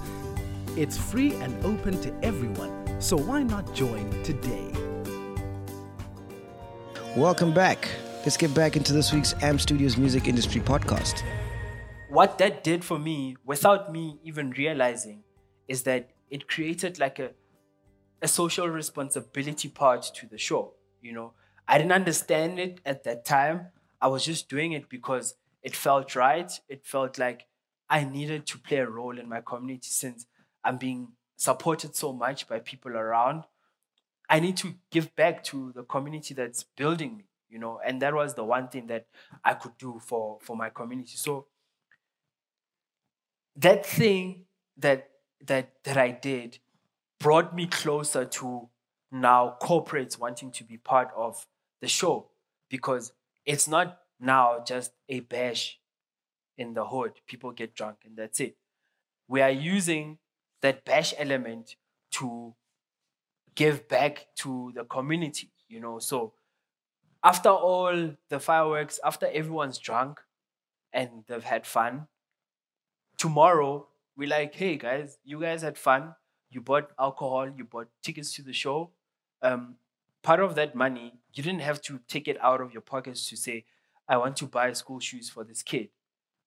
It's 0.77 0.97
free 0.97 1.35
and 1.35 1.65
open 1.65 2.01
to 2.01 2.15
everyone, 2.25 3.01
so 3.01 3.17
why 3.17 3.43
not 3.43 3.75
join 3.75 4.11
today? 4.23 4.71
Welcome 7.17 7.55
back. 7.55 7.89
let's 8.25 8.37
get 8.37 8.53
back 8.55 8.77
into 8.77 8.93
this 8.93 9.13
week's 9.13 9.35
Amp 9.43 9.61
Studios 9.61 9.97
Music 9.97 10.27
Industry 10.27 10.61
Podcast. 10.61 11.23
What 12.15 12.39
that 12.39 12.63
did 12.63 12.85
for 12.85 12.99
me 12.99 13.37
without 13.45 13.91
me 13.91 14.21
even 14.23 14.51
realizing 14.53 15.25
is 15.67 15.83
that 15.83 16.11
it 16.31 16.47
created 16.49 16.99
like 16.99 17.19
a 17.19 17.31
a 18.23 18.29
social 18.29 18.69
responsibility 18.69 19.69
part 19.69 20.03
to 20.15 20.27
the 20.27 20.39
show 20.39 20.75
you 21.03 21.13
know? 21.13 21.35
I 21.69 21.77
didn't 21.79 21.93
understand 21.93 22.59
it 22.59 22.81
at 22.87 23.05
that 23.05 23.25
time. 23.27 23.69
I 24.01 24.09
was 24.09 24.25
just 24.25 24.49
doing 24.49 24.73
it 24.73 24.89
because 24.89 25.35
it 25.63 25.75
felt 25.77 26.15
right. 26.17 26.51
It 26.69 26.87
felt 26.87 27.19
like 27.19 27.47
i 27.91 28.03
needed 28.03 28.47
to 28.47 28.59
play 28.59 28.79
a 28.79 28.89
role 28.89 29.19
in 29.19 29.29
my 29.29 29.41
community 29.43 29.91
since 29.91 30.25
i'm 30.65 30.79
being 30.79 31.09
supported 31.37 31.95
so 31.95 32.13
much 32.13 32.49
by 32.49 32.59
people 32.61 32.93
around. 32.93 33.45
I 34.29 34.41
need 34.41 34.57
to 34.59 34.75
give 34.91 35.15
back 35.17 35.45
to 35.45 35.73
the 35.75 35.83
community 35.83 36.33
that's 36.35 36.63
building 36.63 37.17
me 37.19 37.25
you 37.51 37.59
know? 37.61 37.79
And 37.87 38.03
that 38.03 38.15
was 38.15 38.35
the 38.35 38.45
one 38.45 38.69
thing 38.69 38.87
that 38.89 39.07
i 39.45 39.55
could 39.55 39.77
do 39.79 40.01
for 40.01 40.39
for 40.41 40.57
my 40.57 40.71
community. 40.71 41.17
So 41.17 41.47
that 43.57 43.87
thing 43.87 44.45
that 44.77 45.11
that 45.47 45.73
that 45.85 45.97
I 45.97 46.11
did 46.11 46.59
brought 47.21 47.55
me 47.55 47.67
closer 47.67 48.25
to 48.25 48.69
now 49.11 49.57
corporates 49.63 50.19
wanting 50.19 50.51
to 50.53 50.65
be 50.65 50.77
part 50.77 51.11
of 51.17 51.47
the 51.81 51.89
show 51.89 52.31
because 52.69 53.13
it's 53.47 53.69
not 53.69 53.99
now 54.19 54.63
just 54.67 54.93
a 55.09 55.21
bash 55.21 55.79
in 56.57 56.75
the 56.75 56.87
hood. 56.87 57.13
People 57.27 57.53
get 57.53 57.75
drunk 57.75 57.99
and 58.05 58.17
that's 58.17 58.41
it. 58.41 58.57
We 59.29 59.41
are 59.41 59.51
using 59.51 60.19
that 60.63 60.85
bash 60.85 61.15
element 61.19 61.77
to 62.13 62.55
give 63.55 63.89
back 63.89 64.27
to 64.37 64.73
the 64.75 64.85
community, 64.85 65.51
you 65.69 65.81
know. 65.81 65.99
So 65.99 66.35
after 67.23 67.51
all 67.51 68.15
the 68.29 68.41
fireworks, 68.41 68.99
after 69.05 69.27
everyone's 69.33 69.79
drunk 69.79 70.21
and 70.93 71.25
they've 71.27 71.45
had 71.45 71.67
fun, 71.67 72.09
tomorrow 73.25 73.89
we're 74.17 74.29
like, 74.29 74.55
hey 74.55 74.77
guys, 74.77 75.19
you 75.25 75.41
guys 75.41 75.63
had 75.63 75.79
fun. 75.79 76.15
You 76.51 76.61
bought 76.61 76.91
alcohol, 76.99 77.49
you 77.51 77.65
bought 77.65 77.89
tickets 78.03 78.35
to 78.35 78.43
the 78.43 78.53
show. 78.53 78.93
Um, 79.43 79.77
part 80.23 80.41
of 80.41 80.55
that 80.57 80.75
money, 80.75 81.15
you 81.35 81.43
didn't 81.43 81.61
have 81.63 81.81
to 81.83 82.01
take 82.09 82.29
it 82.29 82.39
out 82.43 82.61
of 82.61 82.73
your 82.73 82.83
pockets 82.83 83.29
to 83.31 83.37
say, 83.37 83.65
I 84.09 84.17
want 84.19 84.37
to 84.39 84.47
buy 84.47 84.73
school 84.75 85.01
shoes 85.01 85.31
for 85.31 85.45
this 85.45 85.63
kid. 85.63 85.89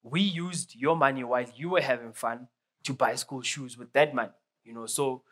We 0.03 0.22
used 0.22 0.75
your 0.75 0.96
money 0.96 1.24
while 1.24 1.46
you 1.55 1.69
were 1.72 1.81
having 1.81 2.13
fun 2.13 2.50
to 2.84 2.93
buy 2.93 3.15
school 3.15 3.41
shoes 3.41 3.77
with 3.77 3.93
that 3.93 4.15
money, 4.15 4.34
you 4.63 4.74
know. 4.74 4.86
So 4.86 5.24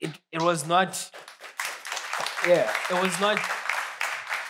it 0.00 0.12
it 0.32 0.42
was 0.42 0.66
not 0.66 1.10
yeah, 2.46 2.72
it 2.90 3.02
was 3.02 3.20
not 3.20 3.38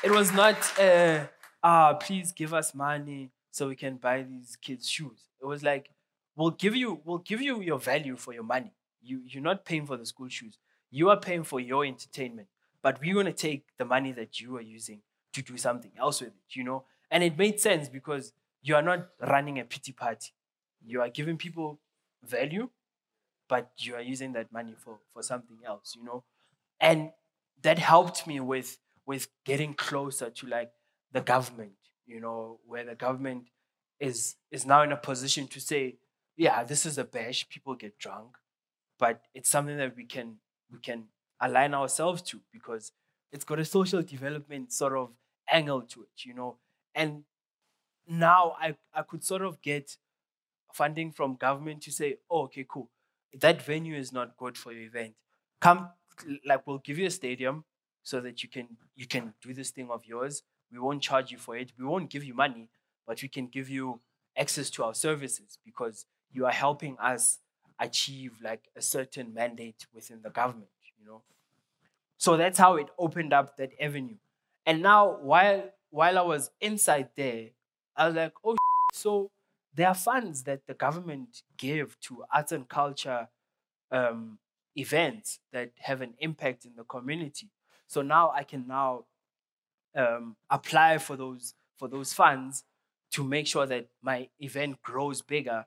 it 0.04 0.10
was 0.10 0.32
not 0.32 0.56
uh 0.78 1.26
ah 1.62 1.94
please 1.94 2.32
give 2.32 2.54
us 2.54 2.74
money 2.74 3.30
so 3.50 3.68
we 3.68 3.76
can 3.76 3.96
buy 3.96 4.22
these 4.22 4.56
kids 4.56 4.88
shoes. 4.88 5.26
It 5.40 5.46
was 5.46 5.62
like 5.62 5.90
we'll 6.38 6.52
give 6.52 6.76
you 6.76 7.00
we'll 7.04 7.18
give 7.18 7.42
you 7.42 7.60
your 7.60 7.78
value 7.78 8.16
for 8.16 8.32
your 8.32 8.44
money. 8.44 8.72
You 9.02 9.22
you're 9.26 9.42
not 9.42 9.64
paying 9.64 9.84
for 9.86 9.96
the 9.96 10.06
school 10.06 10.28
shoes. 10.28 10.56
You 10.90 11.10
are 11.10 11.18
paying 11.18 11.44
for 11.44 11.60
your 11.60 11.84
entertainment. 11.84 12.48
But 12.80 13.00
we're 13.00 13.14
gonna 13.14 13.32
take 13.32 13.66
the 13.76 13.84
money 13.84 14.12
that 14.12 14.40
you 14.40 14.56
are 14.56 14.62
using 14.62 15.00
to 15.32 15.42
do 15.42 15.58
something 15.58 15.90
else 15.98 16.20
with 16.20 16.30
it, 16.30 16.56
you 16.56 16.64
know? 16.64 16.84
And 17.10 17.24
it 17.24 17.36
made 17.36 17.60
sense 17.60 17.88
because 17.88 18.32
you 18.62 18.76
are 18.76 18.82
not 18.82 19.08
running 19.20 19.58
a 19.58 19.64
pity 19.64 19.92
party. 19.92 20.32
You 20.86 21.02
are 21.02 21.08
giving 21.08 21.36
people 21.36 21.80
value, 22.24 22.70
but 23.48 23.72
you 23.78 23.94
are 23.96 24.00
using 24.00 24.32
that 24.34 24.52
money 24.52 24.74
for, 24.78 25.00
for 25.12 25.22
something 25.22 25.58
else, 25.66 25.94
you 25.96 26.04
know? 26.04 26.22
And 26.80 27.10
that 27.62 27.78
helped 27.78 28.26
me 28.26 28.40
with 28.40 28.78
with 29.04 29.28
getting 29.44 29.74
closer 29.74 30.30
to 30.30 30.46
like 30.46 30.70
the 31.12 31.20
government, 31.20 31.72
you 32.06 32.20
know, 32.20 32.60
where 32.66 32.84
the 32.84 32.94
government 32.94 33.44
is 33.98 34.36
is 34.50 34.64
now 34.64 34.82
in 34.82 34.92
a 34.92 34.96
position 34.96 35.48
to 35.48 35.60
say, 35.60 35.96
yeah, 36.38 36.64
this 36.64 36.86
is 36.86 36.98
a 36.98 37.04
bash, 37.04 37.48
people 37.50 37.74
get 37.74 37.98
drunk, 37.98 38.36
but 38.98 39.22
it's 39.34 39.50
something 39.50 39.76
that 39.76 39.96
we 39.96 40.04
can 40.06 40.36
we 40.72 40.78
can 40.78 41.06
align 41.40 41.74
ourselves 41.74 42.22
to 42.22 42.40
because 42.52 42.92
it's 43.32 43.44
got 43.44 43.58
a 43.58 43.64
social 43.64 44.02
development 44.02 44.72
sort 44.72 44.96
of 44.96 45.10
angle 45.50 45.82
to 45.82 46.02
it, 46.02 46.24
you 46.24 46.34
know. 46.34 46.58
And 46.94 47.24
now 48.08 48.56
I, 48.60 48.76
I 48.94 49.02
could 49.02 49.24
sort 49.24 49.42
of 49.42 49.60
get 49.62 49.98
funding 50.72 51.12
from 51.12 51.36
government 51.36 51.82
to 51.82 51.92
say, 51.92 52.18
oh, 52.30 52.42
okay, 52.44 52.66
cool. 52.68 52.90
That 53.34 53.62
venue 53.62 53.96
is 53.96 54.12
not 54.12 54.36
good 54.36 54.58
for 54.58 54.72
your 54.72 54.84
event. 54.84 55.14
Come, 55.60 55.90
like 56.46 56.66
we'll 56.66 56.78
give 56.78 56.98
you 56.98 57.06
a 57.06 57.10
stadium 57.10 57.64
so 58.02 58.20
that 58.20 58.42
you 58.42 58.48
can 58.48 58.76
you 58.94 59.06
can 59.06 59.34
do 59.42 59.54
this 59.54 59.70
thing 59.70 59.90
of 59.90 60.06
yours. 60.06 60.42
We 60.72 60.78
won't 60.78 61.02
charge 61.02 61.30
you 61.30 61.38
for 61.38 61.56
it. 61.56 61.72
We 61.78 61.84
won't 61.84 62.10
give 62.10 62.24
you 62.24 62.34
money, 62.34 62.68
but 63.06 63.22
we 63.22 63.28
can 63.28 63.48
give 63.48 63.68
you 63.68 64.00
access 64.36 64.70
to 64.70 64.84
our 64.84 64.94
services 64.94 65.58
because 65.64 66.06
you 66.32 66.46
are 66.46 66.52
helping 66.52 66.96
us 66.98 67.38
achieve 67.80 68.32
like 68.42 68.68
a 68.76 68.82
certain 68.82 69.32
mandate 69.32 69.86
within 69.94 70.20
the 70.22 70.30
government, 70.30 70.68
you 70.98 71.06
know. 71.06 71.22
So 72.16 72.36
that's 72.36 72.58
how 72.58 72.76
it 72.76 72.88
opened 72.98 73.32
up 73.32 73.56
that 73.56 73.72
avenue. 73.80 74.16
And 74.66 74.82
now 74.82 75.18
while 75.20 75.70
while 75.90 76.18
I 76.18 76.22
was 76.22 76.50
inside 76.60 77.10
there, 77.16 77.50
I 77.96 78.06
was 78.06 78.14
like, 78.16 78.32
oh, 78.44 78.56
so 78.92 79.30
there 79.74 79.88
are 79.88 79.94
funds 79.94 80.42
that 80.44 80.66
the 80.66 80.74
government 80.74 81.42
give 81.56 81.98
to 82.00 82.24
arts 82.32 82.52
and 82.52 82.68
culture 82.68 83.28
um, 83.90 84.38
events 84.76 85.40
that 85.52 85.70
have 85.78 86.02
an 86.02 86.14
impact 86.18 86.64
in 86.64 86.72
the 86.76 86.84
community. 86.84 87.50
So 87.86 88.02
now 88.02 88.30
I 88.30 88.42
can 88.42 88.66
now 88.66 89.04
um, 89.96 90.36
apply 90.50 90.98
for 90.98 91.16
those 91.16 91.54
for 91.76 91.88
those 91.88 92.12
funds 92.12 92.64
to 93.12 93.24
make 93.24 93.46
sure 93.46 93.66
that 93.66 93.86
my 94.02 94.28
event 94.40 94.82
grows 94.82 95.22
bigger. 95.22 95.64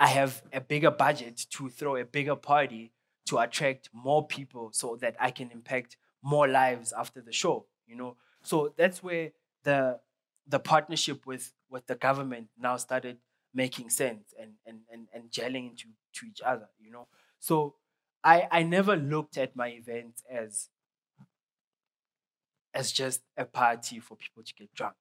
I 0.00 0.08
have 0.08 0.42
a 0.52 0.60
bigger 0.60 0.90
budget 0.90 1.46
to 1.50 1.68
throw 1.68 1.96
a 1.96 2.04
bigger 2.04 2.36
party 2.36 2.92
to 3.26 3.38
attract 3.38 3.90
more 3.92 4.26
people 4.26 4.70
so 4.72 4.96
that 4.96 5.16
I 5.20 5.30
can 5.30 5.50
impact 5.50 5.96
more 6.22 6.48
lives 6.48 6.92
after 6.92 7.20
the 7.20 7.32
show, 7.32 7.66
you 7.86 7.96
know. 7.96 8.16
So 8.42 8.72
that's 8.76 9.02
where 9.02 9.32
the 9.64 10.00
the 10.46 10.58
partnership 10.60 11.26
with 11.26 11.52
with 11.68 11.86
the 11.86 11.94
government 11.94 12.48
now 12.58 12.76
started 12.76 13.18
making 13.52 13.90
sense 13.90 14.32
and 14.38 14.54
and 14.66 14.80
and, 14.90 15.08
and 15.12 15.30
gelling 15.30 15.70
into 15.70 15.88
to 16.14 16.26
each 16.26 16.40
other, 16.44 16.68
you 16.78 16.90
know. 16.90 17.08
So 17.40 17.74
I 18.22 18.48
I 18.50 18.62
never 18.62 18.96
looked 18.96 19.36
at 19.36 19.56
my 19.56 19.68
events 19.68 20.22
as 20.30 20.70
as 22.74 22.92
just 22.92 23.22
a 23.36 23.44
party 23.44 23.98
for 24.00 24.16
people 24.16 24.42
to 24.42 24.54
get 24.54 24.72
drunk. 24.74 24.94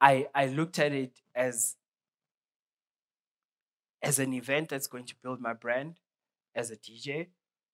I 0.00 0.28
I 0.34 0.46
looked 0.46 0.78
at 0.78 0.92
it 0.92 1.20
as 1.34 1.76
as 4.02 4.18
an 4.18 4.32
event 4.32 4.68
that's 4.68 4.86
going 4.86 5.04
to 5.04 5.14
build 5.22 5.40
my 5.40 5.52
brand 5.52 6.00
as 6.54 6.70
a 6.70 6.76
DJ 6.76 7.28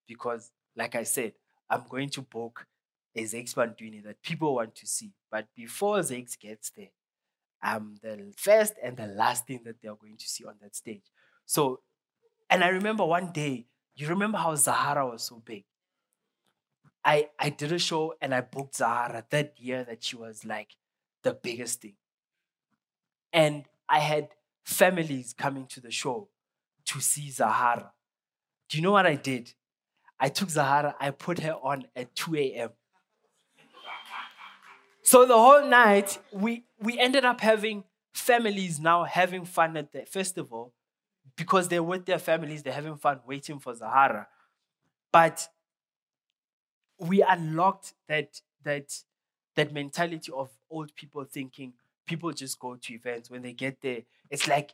because 0.07 0.51
like 0.75 0.95
I 0.95 1.03
said, 1.03 1.33
I'm 1.69 1.83
going 1.89 2.09
to 2.11 2.21
book 2.21 2.65
a 3.15 3.23
Zakes 3.23 3.53
Bantwini 3.53 4.03
that 4.03 4.21
people 4.21 4.55
want 4.55 4.75
to 4.75 4.87
see. 4.87 5.13
But 5.31 5.47
before 5.55 5.99
Zakes 5.99 6.39
gets 6.39 6.71
there, 6.71 6.91
I'm 7.61 7.95
the 8.01 8.33
first 8.37 8.73
and 8.81 8.95
the 8.95 9.07
last 9.07 9.45
thing 9.45 9.61
that 9.65 9.81
they're 9.81 9.95
going 9.95 10.17
to 10.17 10.27
see 10.27 10.45
on 10.45 10.55
that 10.61 10.75
stage. 10.75 11.03
So, 11.45 11.81
and 12.49 12.63
I 12.63 12.69
remember 12.69 13.05
one 13.05 13.31
day, 13.31 13.67
you 13.95 14.07
remember 14.07 14.37
how 14.37 14.55
Zahara 14.55 15.05
was 15.05 15.23
so 15.23 15.41
big? 15.45 15.65
I, 17.03 17.29
I 17.37 17.49
did 17.49 17.71
a 17.71 17.79
show 17.79 18.13
and 18.21 18.33
I 18.33 18.41
booked 18.41 18.77
Zahara 18.77 19.25
that 19.29 19.53
year 19.57 19.83
that 19.83 20.03
she 20.03 20.15
was 20.15 20.45
like 20.45 20.75
the 21.23 21.33
biggest 21.33 21.81
thing. 21.81 21.95
And 23.33 23.65
I 23.87 23.99
had 23.99 24.29
families 24.63 25.33
coming 25.33 25.65
to 25.67 25.81
the 25.81 25.91
show 25.91 26.29
to 26.85 26.99
see 26.99 27.29
Zahara. 27.29 27.91
Do 28.69 28.77
you 28.77 28.83
know 28.83 28.91
what 28.91 29.05
I 29.05 29.15
did? 29.15 29.53
I 30.19 30.29
took 30.29 30.49
Zahara, 30.49 30.95
I 30.99 31.11
put 31.11 31.39
her 31.39 31.53
on 31.53 31.85
at 31.95 32.15
2 32.15 32.35
a.m. 32.35 32.69
So 35.01 35.25
the 35.25 35.37
whole 35.37 35.65
night, 35.65 36.19
we, 36.31 36.65
we 36.79 36.99
ended 36.99 37.25
up 37.25 37.41
having 37.41 37.83
families 38.13 38.79
now 38.79 39.03
having 39.05 39.45
fun 39.45 39.77
at 39.77 39.91
the 39.91 40.05
festival 40.05 40.73
because 41.35 41.67
they're 41.67 41.83
with 41.83 42.05
their 42.05 42.19
families, 42.19 42.63
they're 42.63 42.73
having 42.73 42.97
fun 42.97 43.21
waiting 43.25 43.59
for 43.59 43.73
Zahara. 43.73 44.27
But 45.11 45.47
we 46.99 47.21
unlocked 47.21 47.93
that 48.07 48.41
that 48.63 48.93
that 49.55 49.73
mentality 49.73 50.31
of 50.35 50.49
old 50.69 50.93
people 50.95 51.23
thinking 51.23 51.73
people 52.05 52.31
just 52.31 52.59
go 52.59 52.75
to 52.75 52.93
events 52.93 53.29
when 53.29 53.41
they 53.41 53.53
get 53.53 53.81
there 53.81 54.01
it's 54.29 54.47
like 54.47 54.73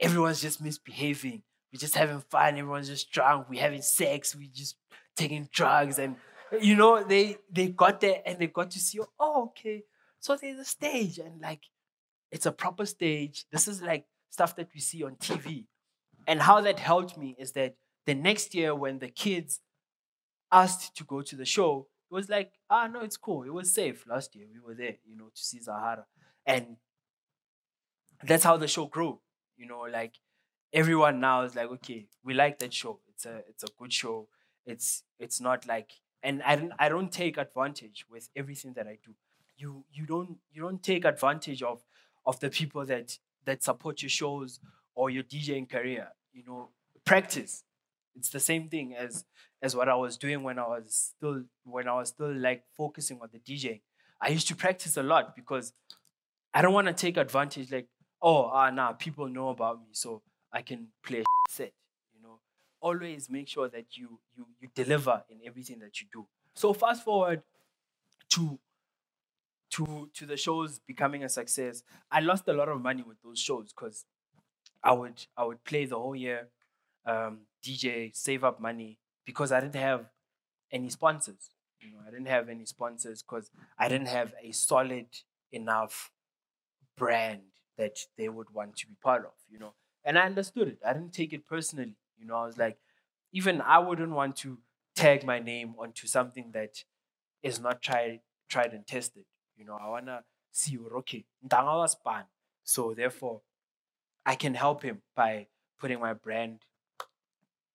everyone's 0.00 0.40
just 0.40 0.60
misbehaving. 0.62 1.42
We're 1.72 1.78
just 1.78 1.94
having 1.96 2.20
fun. 2.20 2.56
Everyone's 2.56 2.88
just 2.88 3.10
drunk. 3.10 3.48
We're 3.48 3.60
having 3.60 3.82
sex. 3.82 4.34
We're 4.34 4.48
just 4.52 4.76
taking 5.16 5.48
drugs. 5.52 5.98
And 5.98 6.16
you 6.60 6.76
know 6.76 7.02
they 7.02 7.38
they 7.50 7.68
got 7.68 8.00
there 8.00 8.22
and 8.24 8.38
they 8.38 8.46
got 8.46 8.70
to 8.72 8.78
see 8.78 9.00
oh 9.18 9.44
okay. 9.46 9.84
So 10.20 10.36
there's 10.36 10.58
a 10.60 10.64
stage 10.64 11.18
and 11.18 11.40
like 11.40 11.62
it's 12.30 12.46
a 12.46 12.52
proper 12.52 12.86
stage. 12.86 13.46
This 13.50 13.68
is 13.68 13.82
like 13.82 14.06
stuff 14.30 14.56
that 14.56 14.68
we 14.74 14.80
see 14.80 15.02
on 15.02 15.16
tv 15.16 15.64
and 16.26 16.40
how 16.42 16.60
that 16.60 16.78
helped 16.78 17.16
me 17.16 17.36
is 17.38 17.52
that 17.52 17.76
the 18.04 18.14
next 18.14 18.54
year 18.54 18.74
when 18.74 18.98
the 18.98 19.08
kids 19.08 19.60
asked 20.52 20.96
to 20.96 21.04
go 21.04 21.22
to 21.22 21.36
the 21.36 21.44
show, 21.44 21.88
It 22.10 22.14
was 22.14 22.28
like, 22.28 22.52
ah, 22.70 22.86
no, 22.86 23.00
it's 23.00 23.16
cool. 23.16 23.42
It 23.42 23.52
was 23.52 23.72
safe 23.74 24.06
last 24.06 24.34
year. 24.36 24.46
We 24.52 24.60
were 24.60 24.74
there, 24.74 24.96
you 25.04 25.16
know, 25.16 25.30
to 25.34 25.42
see 25.42 25.60
Zahara. 25.60 26.06
And 26.44 26.76
that's 28.24 28.44
how 28.44 28.56
the 28.56 28.68
show 28.68 28.86
grew. 28.86 29.20
You 29.56 29.66
know, 29.66 29.80
like 29.90 30.14
everyone 30.72 31.20
now 31.20 31.42
is 31.42 31.54
like, 31.54 31.70
okay, 31.70 32.06
we 32.24 32.34
like 32.34 32.58
that 32.58 32.72
show. 32.72 33.00
It's 33.08 33.26
a 33.26 33.42
it's 33.48 33.64
a 33.64 33.68
good 33.78 33.92
show. 33.92 34.28
It's 34.64 35.02
it's 35.18 35.40
not 35.40 35.66
like 35.66 35.90
and 36.22 36.42
I 36.42 36.56
don't 36.56 36.72
I 36.78 36.88
don't 36.88 37.12
take 37.12 37.38
advantage 37.38 38.06
with 38.10 38.28
everything 38.36 38.74
that 38.74 38.86
I 38.86 38.98
do. 39.04 39.14
You 39.56 39.84
you 39.92 40.06
don't 40.06 40.38
you 40.52 40.62
don't 40.62 40.82
take 40.82 41.04
advantage 41.04 41.62
of 41.62 41.82
of 42.26 42.40
the 42.40 42.50
people 42.50 42.84
that 42.86 43.18
that 43.44 43.62
support 43.62 44.02
your 44.02 44.10
shows 44.10 44.60
or 44.94 45.08
your 45.10 45.22
DJing 45.22 45.68
career. 45.68 46.08
You 46.32 46.44
know, 46.46 46.70
practice. 47.04 47.62
It's 48.14 48.30
the 48.30 48.40
same 48.40 48.68
thing 48.68 48.94
as 48.94 49.24
as 49.62 49.74
what 49.74 49.88
I 49.88 49.94
was 49.94 50.16
doing 50.16 50.42
when 50.42 50.58
I 50.58 50.66
was 50.66 51.14
still 51.16 51.44
when 51.64 51.88
I 51.88 51.94
was 51.94 52.08
still 52.10 52.34
like 52.34 52.64
focusing 52.76 53.20
on 53.22 53.28
the 53.32 53.38
DJing. 53.38 53.80
I 54.20 54.28
used 54.28 54.48
to 54.48 54.56
practice 54.56 54.96
a 54.96 55.02
lot 55.02 55.36
because 55.36 55.72
I 56.54 56.62
don't 56.62 56.72
want 56.72 56.86
to 56.86 56.94
take 56.94 57.18
advantage 57.18 57.70
like, 57.70 57.86
oh 58.22 58.50
ah 58.52 58.70
nah, 58.70 58.92
people 58.92 59.28
know 59.28 59.48
about 59.50 59.80
me, 59.80 59.88
so 59.92 60.22
I 60.52 60.62
can 60.62 60.88
play 61.04 61.20
a 61.20 61.24
set. 61.50 61.72
You 62.14 62.22
know, 62.22 62.40
always 62.80 63.30
make 63.30 63.48
sure 63.48 63.68
that 63.68 63.96
you 63.96 64.20
you 64.36 64.46
you 64.60 64.68
deliver 64.74 65.24
in 65.30 65.40
everything 65.46 65.78
that 65.80 66.00
you 66.00 66.06
do. 66.12 66.26
So 66.54 66.72
fast 66.72 67.04
forward 67.04 67.42
to 68.30 68.58
to 69.70 70.08
to 70.14 70.26
the 70.26 70.36
shows 70.36 70.78
becoming 70.78 71.24
a 71.24 71.28
success. 71.28 71.82
I 72.10 72.20
lost 72.20 72.48
a 72.48 72.52
lot 72.52 72.68
of 72.68 72.80
money 72.80 73.02
with 73.02 73.20
those 73.22 73.38
shows 73.38 73.72
because 73.72 74.04
I 74.82 74.92
would 74.92 75.26
I 75.36 75.44
would 75.44 75.64
play 75.64 75.86
the 75.86 75.96
whole 75.98 76.16
year, 76.16 76.48
um, 77.06 77.42
DJ, 77.62 78.12
save 78.14 78.44
up 78.44 78.60
money 78.60 78.98
because 79.26 79.52
I 79.52 79.60
didn't 79.60 79.76
have 79.76 80.06
any 80.72 80.90
sponsors. 80.90 81.50
You 81.80 81.92
know, 81.92 81.98
I 82.06 82.10
didn't 82.10 82.28
have 82.28 82.48
any 82.48 82.66
sponsors 82.66 83.22
because 83.22 83.50
I 83.78 83.88
didn't 83.88 84.08
have 84.08 84.34
a 84.42 84.52
solid 84.52 85.06
enough 85.52 86.12
brand 86.96 87.42
that 87.76 87.98
they 88.16 88.28
would 88.28 88.50
want 88.50 88.76
to 88.78 88.86
be 88.86 88.94
part 89.02 89.24
of. 89.24 89.32
You 89.50 89.58
know, 89.58 89.74
and 90.04 90.18
I 90.18 90.26
understood 90.26 90.68
it. 90.68 90.78
I 90.86 90.92
didn't 90.92 91.12
take 91.12 91.32
it 91.32 91.46
personally. 91.46 91.96
You 92.18 92.26
know, 92.26 92.36
I 92.36 92.46
was 92.46 92.58
like, 92.58 92.78
even 93.32 93.60
I 93.60 93.78
wouldn't 93.78 94.12
want 94.12 94.36
to 94.38 94.58
tag 94.94 95.24
my 95.24 95.38
name 95.38 95.74
onto 95.78 96.06
something 96.06 96.52
that 96.52 96.84
is 97.42 97.60
not 97.60 97.82
tried 97.82 98.20
tried 98.48 98.72
and 98.72 98.86
tested. 98.86 99.24
You 99.56 99.64
know, 99.64 99.78
I 99.80 99.88
wanna 99.88 100.24
see 100.52 100.78
okay, 100.98 101.24
was 101.82 101.96
ban. 101.96 102.24
So 102.64 102.94
therefore, 102.94 103.42
I 104.26 104.34
can 104.36 104.54
help 104.54 104.82
him 104.82 105.02
by 105.16 105.48
putting 105.78 106.00
my 106.00 106.14
brand 106.14 106.60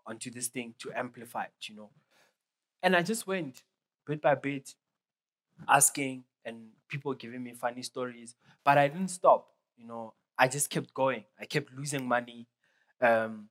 onto 0.06 0.32
this 0.32 0.48
thing 0.48 0.76
to 0.80 0.92
amplify 0.94 1.44
it, 1.44 1.70
you 1.70 1.76
know. 1.76 1.90
And 2.84 2.96
I 2.96 3.04
just 3.04 3.28
went 3.28 3.64
bit 4.06 4.22
by 4.22 4.36
bit, 4.36 4.76
asking 5.68 6.26
and 6.46 6.70
people 6.88 7.14
giving 7.14 7.44
me 7.44 7.54
funny 7.54 7.84
stories, 7.84 8.36
but 8.66 8.78
I 8.78 8.88
didn't 8.88 9.10
stop, 9.10 9.50
you 9.82 9.88
know. 9.88 10.14
I 10.38 10.48
just 10.48 10.70
kept 10.70 10.94
going. 10.94 11.26
I 11.40 11.46
kept 11.46 11.72
losing 11.74 12.08
money, 12.08 12.48
um, 13.02 13.50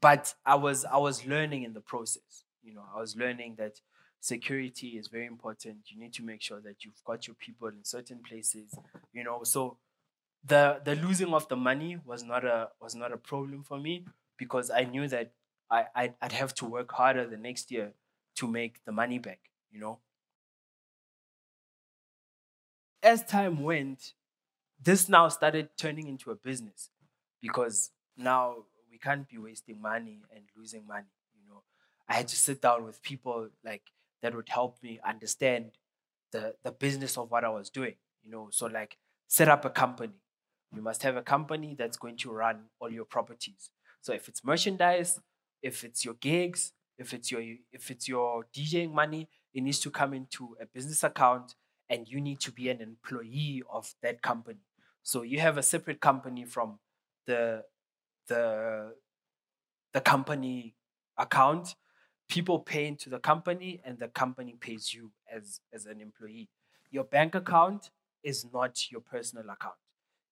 but 0.00 0.34
I 0.46 0.54
was 0.56 0.84
I 0.84 0.98
was 0.98 1.26
learning 1.26 1.64
in 1.64 1.72
the 1.74 1.80
process. 1.80 2.44
You 2.62 2.74
know, 2.74 2.84
I 2.94 3.00
was 3.00 3.16
learning 3.16 3.56
that 3.58 3.80
security 4.20 4.90
is 4.98 5.08
very 5.08 5.26
important. 5.26 5.78
You 5.90 5.98
need 5.98 6.12
to 6.14 6.22
make 6.22 6.42
sure 6.42 6.60
that 6.60 6.84
you've 6.84 7.02
got 7.04 7.26
your 7.26 7.34
people 7.36 7.68
in 7.68 7.84
certain 7.84 8.20
places, 8.28 8.74
you 9.12 9.24
know. 9.24 9.42
So 9.44 9.78
the 10.44 10.80
the 10.84 10.96
losing 10.96 11.34
of 11.34 11.48
the 11.48 11.56
money 11.56 11.98
was 12.04 12.22
not 12.24 12.44
a 12.44 12.70
was 12.80 12.94
not 12.94 13.12
a 13.12 13.18
problem 13.18 13.64
for 13.64 13.78
me 13.78 14.06
because 14.38 14.70
I 14.70 14.84
knew 14.84 15.08
that 15.08 15.32
I 15.70 15.86
I'd, 15.94 16.14
I'd 16.22 16.32
have 16.32 16.54
to 16.56 16.66
work 16.66 16.92
harder 16.92 17.26
the 17.26 17.36
next 17.36 17.70
year 17.70 17.94
to 18.36 18.46
make 18.46 18.84
the 18.84 18.92
money 18.92 19.18
back, 19.18 19.40
you 19.70 19.80
know. 19.80 20.00
As 23.02 23.24
time 23.24 23.62
went, 23.62 24.14
this 24.82 25.08
now 25.08 25.28
started 25.28 25.70
turning 25.76 26.08
into 26.08 26.30
a 26.30 26.34
business 26.34 26.90
because 27.40 27.90
now 28.16 28.64
we 28.90 28.98
can't 28.98 29.28
be 29.28 29.38
wasting 29.38 29.80
money 29.80 30.20
and 30.34 30.44
losing 30.56 30.86
money, 30.86 31.12
you 31.34 31.48
know. 31.48 31.62
I 32.08 32.14
had 32.14 32.28
to 32.28 32.36
sit 32.36 32.60
down 32.60 32.84
with 32.84 33.02
people 33.02 33.48
like 33.64 33.82
that 34.22 34.34
would 34.34 34.48
help 34.48 34.82
me 34.82 35.00
understand 35.06 35.72
the 36.32 36.54
the 36.62 36.72
business 36.72 37.16
of 37.16 37.30
what 37.30 37.44
I 37.44 37.48
was 37.50 37.70
doing. 37.70 37.94
You 38.24 38.30
know, 38.30 38.48
so 38.50 38.66
like 38.66 38.96
set 39.28 39.48
up 39.48 39.64
a 39.64 39.70
company. 39.70 40.20
You 40.74 40.82
must 40.82 41.02
have 41.02 41.16
a 41.16 41.22
company 41.22 41.74
that's 41.76 41.96
going 41.96 42.16
to 42.18 42.30
run 42.30 42.66
all 42.80 42.90
your 42.90 43.04
properties. 43.04 43.70
So 44.00 44.12
if 44.12 44.28
it's 44.28 44.44
merchandise, 44.44 45.20
if 45.62 45.84
it's 45.84 46.04
your 46.04 46.14
gigs, 46.14 46.72
if 46.98 47.12
it's 47.12 47.30
your 47.30 47.42
if 47.72 47.90
it's 47.90 48.08
your 48.08 48.46
DJing 48.54 48.92
money, 48.92 49.28
it 49.54 49.62
needs 49.62 49.80
to 49.80 49.90
come 49.90 50.14
into 50.14 50.56
a 50.60 50.66
business 50.66 51.02
account 51.02 51.54
and 51.88 52.08
you 52.08 52.20
need 52.20 52.40
to 52.40 52.52
be 52.52 52.68
an 52.68 52.80
employee 52.80 53.62
of 53.70 53.94
that 54.02 54.22
company. 54.22 54.60
So 55.02 55.22
you 55.22 55.40
have 55.40 55.58
a 55.58 55.62
separate 55.62 56.00
company 56.00 56.44
from 56.44 56.78
the 57.26 57.64
the 58.28 58.94
the 59.92 60.00
company 60.00 60.74
account. 61.18 61.74
People 62.28 62.60
pay 62.60 62.86
into 62.86 63.10
the 63.10 63.18
company 63.18 63.80
and 63.84 63.98
the 63.98 64.08
company 64.08 64.56
pays 64.60 64.94
you 64.94 65.12
as 65.30 65.60
as 65.72 65.86
an 65.86 66.00
employee. 66.00 66.48
Your 66.90 67.04
bank 67.04 67.34
account 67.34 67.90
is 68.22 68.46
not 68.52 68.90
your 68.90 69.00
personal 69.00 69.44
account. 69.50 69.74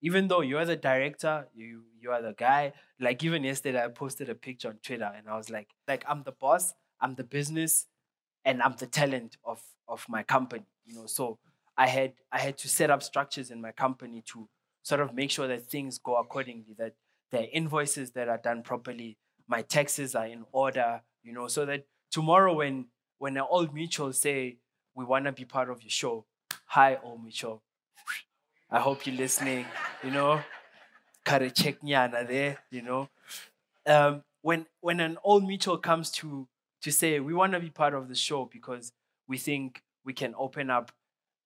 Even 0.01 0.29
though 0.29 0.43
you're 0.43 0.65
the 0.65 0.77
director 0.77 1.49
you 1.55 1.85
you 2.01 2.11
are 2.13 2.23
the 2.23 2.35
guy 2.35 2.73
like 3.01 3.25
even 3.25 3.43
yesterday 3.43 3.83
i 3.85 3.89
posted 3.89 4.29
a 4.31 4.35
picture 4.35 4.69
on 4.69 4.79
twitter 4.83 5.11
and 5.17 5.29
i 5.29 5.37
was 5.37 5.51
like 5.51 5.71
like 5.89 6.05
i'm 6.09 6.23
the 6.23 6.31
boss 6.33 6.73
i'm 7.01 7.15
the 7.17 7.25
business 7.25 7.87
and 8.45 8.63
i'm 8.63 8.75
the 8.79 8.87
talent 8.87 9.37
of 9.45 9.61
of 9.89 10.05
my 10.09 10.23
company 10.23 10.67
you 10.87 10.95
know? 10.95 11.07
So 11.07 11.39
i 11.77 11.87
had 11.87 12.15
i 12.33 12.39
had 12.39 12.57
to 12.59 12.69
set 12.69 12.91
up 12.91 13.03
structures 13.03 13.51
in 13.51 13.61
my 13.61 13.73
company 13.73 14.23
to 14.33 14.49
sort 14.89 15.01
of 15.01 15.15
make 15.21 15.31
sure 15.31 15.49
that 15.49 15.63
things 15.75 15.99
go 15.99 16.17
accordingly 16.17 16.75
that 16.79 16.95
there 17.31 17.43
are 17.43 17.53
invoices 17.53 18.13
that 18.13 18.29
are 18.29 18.41
done 18.49 18.63
properly 18.63 19.11
my 19.47 19.63
taxes 19.63 20.15
are 20.15 20.27
in 20.27 20.45
order 20.53 21.03
you 21.29 21.35
know, 21.35 21.49
so 21.49 21.67
that 21.67 21.85
tomorrow 22.11 22.55
when 22.55 22.87
when 23.19 23.37
an 23.37 23.45
old 23.49 23.75
mutual 23.75 24.13
say 24.13 24.57
we 24.95 25.05
want 25.05 25.27
to 25.27 25.33
be 25.33 25.45
part 25.45 25.69
of 25.71 25.83
your 25.83 25.91
show, 25.91 26.25
hi 26.65 26.99
old 27.03 27.23
mutual, 27.23 27.63
I 28.71 28.81
hope 28.81 29.07
you're 29.07 29.17
listening. 29.17 29.67
You 30.03 30.11
know, 30.11 30.41
kare 31.27 31.51
check 31.51 31.77
there. 31.83 32.59
You 32.71 32.83
know, 32.83 33.09
um, 33.87 34.23
when 34.43 34.67
when 34.81 35.01
an 35.01 35.19
old 35.23 35.47
mutual 35.47 35.77
comes 35.77 36.11
to 36.13 36.49
to 36.83 36.93
say 36.93 37.21
we 37.21 37.35
want 37.35 37.53
to 37.53 37.61
be 37.61 37.71
part 37.71 37.95
of 37.95 38.09
the 38.09 38.15
show 38.15 38.49
because 38.51 38.93
we 39.27 39.37
think 39.37 39.83
we 40.05 40.15
can 40.15 40.35
open 40.39 40.71
up. 40.71 40.93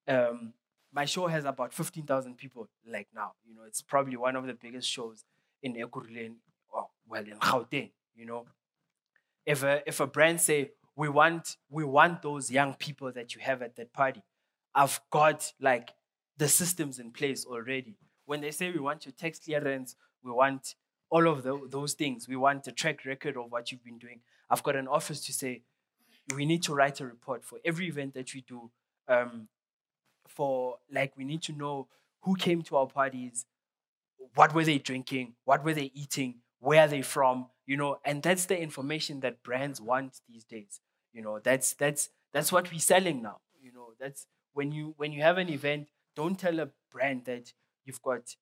Um, 0.07 0.55
my 0.92 1.05
show 1.05 1.26
has 1.26 1.44
about 1.44 1.72
fifteen 1.72 2.05
thousand 2.05 2.37
people. 2.37 2.68
Like 2.87 3.09
now, 3.14 3.33
you 3.46 3.55
know, 3.55 3.62
it's 3.66 3.83
probably 3.83 4.16
one 4.16 4.37
of 4.37 4.46
the 4.46 4.55
biggest 4.55 4.88
shows 4.88 5.24
in 5.62 5.74
Ekurhuleni, 5.74 6.37
or 6.72 6.88
well 7.09 7.24
in 7.24 7.38
Gauteng. 7.38 7.90
You 8.14 8.26
know, 8.26 8.46
if 9.46 9.62
a 9.62 9.83
if 9.87 10.00
a 10.00 10.07
brand 10.07 10.40
say 10.40 10.72
we 10.96 11.09
want 11.09 11.57
we 11.70 11.85
want 11.85 12.22
those 12.22 12.50
young 12.50 12.74
people 12.74 13.12
that 13.12 13.35
you 13.35 13.40
have 13.40 13.62
at 13.62 13.76
that 13.76 13.92
party, 13.92 14.22
I've 14.74 15.00
got 15.11 15.52
like 15.61 15.90
the 16.37 16.48
systems 16.48 16.98
in 16.98 17.11
place 17.11 17.44
already. 17.46 17.96
When 18.26 18.40
they 18.40 18.50
say 18.50 18.70
we 18.70 18.81
want 18.81 19.05
your 19.05 19.12
tax 19.12 19.38
clearance, 19.38 19.96
we 20.22 20.31
want 20.31 20.74
all 21.11 21.28
of 21.28 21.42
the, 21.42 21.61
those 21.68 21.92
things. 21.94 22.28
We 22.28 22.37
want 22.37 22.66
a 22.66 22.72
track 22.72 23.05
record 23.05 23.37
of 23.37 23.50
what 23.50 23.70
you've 23.70 23.85
been 23.85 23.98
doing. 23.98 24.20
I've 24.48 24.62
got 24.62 24.76
an 24.76 24.88
office 24.88 25.24
to 25.26 25.33
say 25.33 25.62
we 26.35 26.46
need 26.46 26.62
to 26.64 26.74
write 26.74 27.00
a 27.00 27.07
report 27.07 27.44
for 27.44 27.59
every 27.64 27.88
event 27.88 28.14
that 28.14 28.33
we 28.35 28.42
do. 28.42 28.70
Um, 29.09 29.48
for 30.35 30.79
like 30.90 31.16
we 31.16 31.25
need 31.25 31.42
to 31.42 31.53
know 31.53 31.88
who 32.23 32.37
came 32.37 32.62
to 32.62 32.77
our 32.77 32.87
parties, 32.87 33.47
what 34.35 34.55
were 34.55 34.64
they 34.64 34.79
drinking, 34.79 35.35
what 35.45 35.64
were 35.64 35.75
they 35.75 35.90
eating, 35.95 36.37
where 36.61 36.83
are 36.83 36.88
they 36.88 37.03
from, 37.03 37.47
you 37.66 37.77
know 37.77 37.99
and 38.05 38.23
that's 38.23 38.47
the 38.47 38.61
information 38.61 39.21
that 39.21 39.42
brands 39.42 39.81
want 39.81 40.21
these 40.29 40.45
days 40.45 40.81
you 41.12 41.23
know. 41.23 41.38
That's 41.38 41.75
that's 41.75 42.11
that's 42.33 42.51
what 42.53 42.71
we're 42.73 42.79
selling 42.81 43.23
now 43.23 43.38
you 43.61 43.73
know. 43.73 43.88
That's 44.01 44.27
when 44.53 44.73
you 44.73 44.95
when 44.97 45.12
you 45.12 45.23
have 45.23 45.38
an 45.38 45.49
event 45.49 45.88
don't 46.14 46.38
tell 46.38 46.61
a 46.61 46.68
brand 46.90 47.25
that 47.25 47.53
you've 47.85 48.03
got 48.03 48.37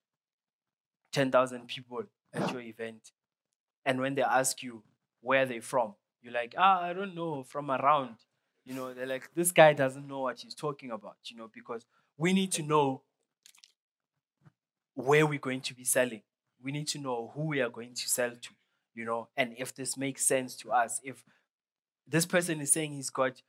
10,000 1.12 1.66
people 1.66 2.03
at 2.33 2.53
your 2.53 2.61
event 2.61 3.11
and 3.85 4.00
when 4.00 4.14
they 4.14 4.22
ask 4.22 4.62
you 4.62 4.83
where 5.20 5.46
they 5.46 5.61
from 5.61 5.94
you're 6.22 6.33
like 6.33 6.55
ah 6.57 6.83
i 6.83 6.92
don't 6.92 7.14
know 7.14 7.42
from 7.42 7.70
around 7.70 8.16
you 8.64 8.75
know 8.75 8.92
they're 8.94 9.07
like 9.07 9.31
this 9.35 9.53
guy 9.53 9.73
doesn't 9.73 10.07
know 10.07 10.20
what 10.20 10.40
he's 10.40 10.55
talking 10.55 10.90
about 10.90 11.16
you 11.25 11.37
know 11.37 11.51
because 11.53 11.87
we 12.16 12.33
need 12.33 12.53
to 12.53 12.62
know 12.62 13.03
where 14.94 15.27
we're 15.27 15.38
going 15.38 15.62
to 15.62 15.75
be 15.75 15.85
selling. 15.85 16.23
We 16.62 16.73
need 16.73 16.88
to 16.88 16.99
know 16.99 17.33
who 17.35 17.44
we 17.44 17.61
are 17.61 17.70
going 17.70 17.94
to 17.94 18.09
sell 18.09 18.31
to 18.31 18.51
you 18.94 19.05
know, 19.05 19.29
and 19.37 19.55
if 19.57 19.75
this 19.75 19.96
makes 19.96 20.27
sense 20.27 20.57
to 20.57 20.73
us, 20.73 21.01
if 21.05 21.25
this 22.07 22.27
person 22.27 22.61
is 22.61 22.73
saying 22.73 22.92
he's 22.92 23.11
got 23.11 23.40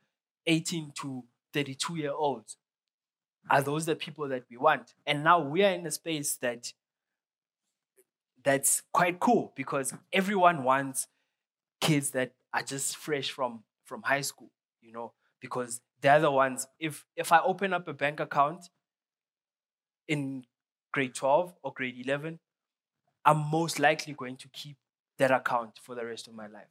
18 0.46 0.92
to 1.00 1.24
32 1.52 1.96
year 1.96 2.12
olds, 2.12 2.56
are 3.50 3.60
those 3.60 3.86
the 3.86 3.96
people 3.96 4.28
that 4.28 4.44
we 4.48 4.56
want? 4.56 4.94
And 5.06 5.24
now 5.24 5.40
we 5.40 5.64
are 5.64 5.72
in 5.72 5.86
a 5.86 5.90
space 5.90 6.36
that 6.36 6.72
that's 8.44 8.82
quite 8.92 9.20
cool 9.20 9.52
because 9.56 9.92
everyone 10.12 10.64
wants 10.64 11.08
kids 11.80 12.10
that 12.10 12.32
are 12.54 12.62
just 12.62 12.96
fresh 12.96 13.30
from 13.30 13.64
from 13.84 14.02
high 14.02 14.20
school, 14.20 14.50
you 14.82 14.92
know, 14.92 15.12
because 15.40 15.80
they're 16.00 16.20
the 16.20 16.30
ones. 16.30 16.66
If 16.78 17.04
if 17.16 17.32
I 17.32 17.40
open 17.40 17.72
up 17.72 17.88
a 17.88 17.92
bank 17.94 18.20
account 18.20 18.68
in 20.08 20.44
grade 20.92 21.14
12 21.14 21.54
or 21.62 21.72
grade 21.72 21.96
11, 22.04 22.38
I'm 23.24 23.38
most 23.50 23.78
likely 23.78 24.14
going 24.14 24.36
to 24.38 24.48
keep 24.48 24.76
that 25.18 25.30
account 25.30 25.78
for 25.82 25.94
the 25.94 26.04
rest 26.06 26.28
of 26.28 26.34
my 26.34 26.46
life 26.46 26.68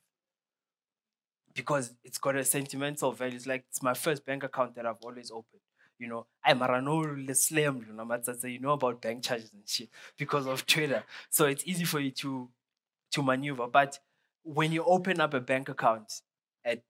because 1.54 1.93
it's 2.04 2.17
got 2.17 2.36
a 2.36 2.43
sentimental 2.45 3.12
value. 3.12 3.36
It's 3.36 3.45
like 3.47 3.65
it's 3.69 3.84
my 3.84 3.93
first 3.93 4.26
bank 4.26 4.43
account 4.43 4.76
that 4.76 4.86
I've 4.86 5.02
always 5.04 5.32
opened. 5.32 5.62
You 6.00 6.08
know, 6.08 6.26
I'm 6.43 6.62
a 6.62 7.36
slam, 7.36 7.86
you 7.88 7.93
know, 7.93 8.21
you 8.47 8.60
know 8.60 8.71
about 8.71 9.02
bank 9.02 9.24
charges 9.24 9.52
and 9.54 9.67
shit 9.67 9.89
because 10.17 10.47
of 10.47 10.65
Twitter. 10.65 11.04
So 11.30 11.45
it's 11.45 11.63
easy 11.67 11.84
for 11.84 12.00
you 12.00 12.12
to 12.12 12.50
to 13.12 13.24
maneuver. 13.24 13.67
But 13.67 14.00
when 14.43 14.71
you 14.71 14.84
open 14.86 15.21
up 15.21 15.34
a 15.34 15.41
bank 15.41 15.69
account 15.69 16.12
at 16.65 16.84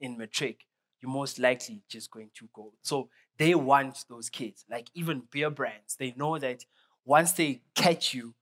in 0.00 0.16
matric, 0.16 0.64
you're 1.00 1.10
most 1.10 1.38
likely 1.38 1.82
just 1.88 2.10
going 2.10 2.30
to 2.34 2.48
go. 2.52 2.72
So 2.82 3.08
they 3.38 3.54
want 3.54 4.04
those 4.08 4.28
kids, 4.28 4.64
like 4.70 4.88
even 4.94 5.22
beer 5.30 5.50
brands. 5.50 5.96
They 5.96 6.12
know 6.16 6.38
that 6.38 6.64
once 7.04 7.32
they 7.32 7.62
catch 7.74 8.14
you 8.14 8.34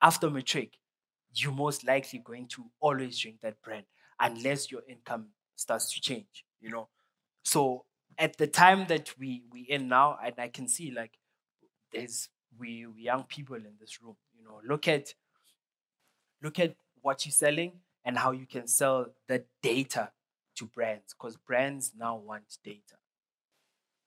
after 0.00 0.30
matric, 0.30 0.78
you're 1.34 1.52
most 1.52 1.84
likely 1.86 2.20
going 2.20 2.46
to 2.48 2.64
always 2.80 3.18
drink 3.18 3.40
that 3.42 3.60
brand 3.62 3.84
unless 4.20 4.70
your 4.70 4.82
income 4.88 5.28
starts 5.56 5.92
to 5.94 6.00
change, 6.00 6.44
you 6.60 6.70
know. 6.70 6.88
So 7.44 7.84
at 8.18 8.38
the 8.38 8.46
time 8.46 8.86
that 8.88 9.18
we 9.18 9.42
we 9.50 9.62
in 9.62 9.88
now, 9.88 10.16
and 10.24 10.34
I 10.38 10.48
can 10.48 10.68
see 10.68 10.90
like 10.90 11.18
there's 11.92 12.28
we, 12.58 12.86
we 12.86 13.02
young 13.02 13.24
people 13.24 13.56
in 13.56 13.74
this 13.80 14.00
room, 14.02 14.16
you 14.36 14.44
know, 14.44 14.60
look 14.66 14.86
at 14.88 15.14
look 16.42 16.58
at 16.58 16.76
what 17.02 17.24
you're 17.24 17.32
selling 17.32 17.72
and 18.04 18.18
how 18.18 18.30
you 18.32 18.46
can 18.46 18.66
sell 18.66 19.06
the 19.28 19.44
data 19.62 20.10
to 20.56 20.66
brands 20.66 21.14
because 21.14 21.36
brands 21.36 21.92
now 21.96 22.16
want 22.16 22.58
data 22.64 22.96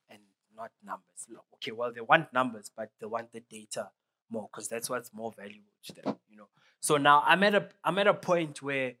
and 0.08 0.20
not 0.56 0.70
numbers. 0.84 1.26
Okay, 1.54 1.72
well 1.72 1.92
they 1.92 2.00
want 2.00 2.32
numbers, 2.32 2.70
but 2.74 2.90
they 3.00 3.06
want 3.06 3.32
the 3.32 3.40
data 3.40 3.90
more 4.30 4.48
because 4.50 4.68
that's 4.68 4.90
what's 4.90 5.12
more 5.12 5.32
valuable 5.32 5.72
to 5.84 5.92
them, 5.94 6.18
you 6.28 6.36
know. 6.36 6.48
So 6.80 6.96
now 6.96 7.22
I'm 7.24 7.42
at 7.42 7.54
a 7.54 7.68
I'm 7.84 7.98
at 7.98 8.06
a 8.06 8.14
point 8.14 8.62
where 8.62 8.94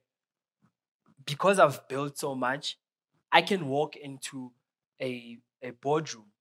because 1.24 1.58
I've 1.58 1.86
built 1.88 2.18
so 2.18 2.34
much, 2.34 2.78
I 3.32 3.42
can 3.42 3.68
walk 3.68 3.96
into 3.96 4.52
a 5.00 5.38
a 5.62 5.70
boardroom, 5.70 6.32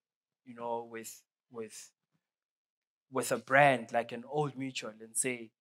you 0.45 0.55
know, 0.55 0.87
with 0.89 1.21
with 1.51 1.91
with 3.11 3.31
a 3.31 3.37
brand 3.37 3.91
like 3.91 4.11
an 4.13 4.23
old 4.29 4.57
mutual 4.57 4.93
and 5.01 5.15
say, 5.15 5.51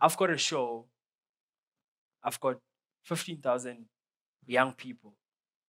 I've 0.00 0.16
got 0.16 0.30
a 0.30 0.36
show, 0.38 0.88
I've 2.22 2.40
got 2.40 2.60
15,000 3.04 3.86
young 4.46 4.72
people 4.72 5.14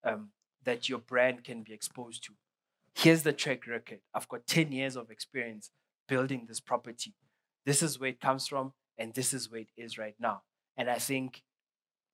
um, 0.04 0.30
that 0.63 0.89
your 0.89 1.00
brand 1.00 1.44
can 1.44 1.63
be 1.63 1.74
exposed 1.74 2.24
to. 2.26 2.34
Here's 2.94 3.24
the 3.24 3.34
track 3.34 3.67
record. 3.67 4.00
I've 4.13 4.28
got 4.28 4.48
10 4.48 4.72
years 4.72 4.96
of 4.96 5.10
experience 5.10 5.72
building 6.08 6.46
this 6.48 6.60
property. 6.60 7.13
This 7.65 7.82
is 7.82 8.00
where 8.00 8.10
it 8.10 8.20
comes 8.20 8.48
from, 8.48 8.74
and 8.98 9.13
this 9.13 9.34
is 9.34 9.50
where 9.50 9.62
it 9.62 9.72
is 9.78 9.98
right 9.98 10.15
now. 10.20 10.41
And 10.76 10.89
I 10.89 10.98
think 10.98 11.44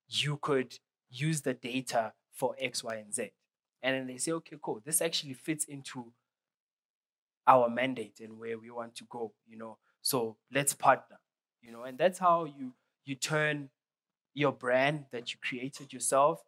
you 0.08 0.38
could 0.40 0.78
use 1.10 1.42
the 1.42 1.54
data 1.54 2.12
for 2.32 2.54
X, 2.58 2.84
Y, 2.84 2.94
and 2.94 3.12
Z. 3.12 3.30
And 3.82 3.96
then 3.96 4.06
they 4.06 4.18
say, 4.18 4.32
okay, 4.32 4.56
cool. 4.62 4.80
This 4.84 5.00
actually 5.00 5.34
fits 5.34 5.64
into 5.64 6.12
our 7.46 7.68
mandate 7.68 8.20
and 8.20 8.38
where 8.38 8.58
we 8.58 8.70
want 8.70 8.94
to 8.96 9.04
go, 9.08 9.32
you 9.46 9.56
know. 9.56 9.78
So 10.02 10.36
let's 10.52 10.74
partner, 10.74 11.18
you 11.62 11.72
know, 11.72 11.82
and 11.82 11.98
that's 11.98 12.18
how 12.18 12.44
you 12.44 12.74
you 13.04 13.14
turn 13.14 13.70
your 14.38 14.52
brand 14.52 15.04
that 15.10 15.32
you 15.32 15.38
created 15.42 15.92
yourself 15.92 16.42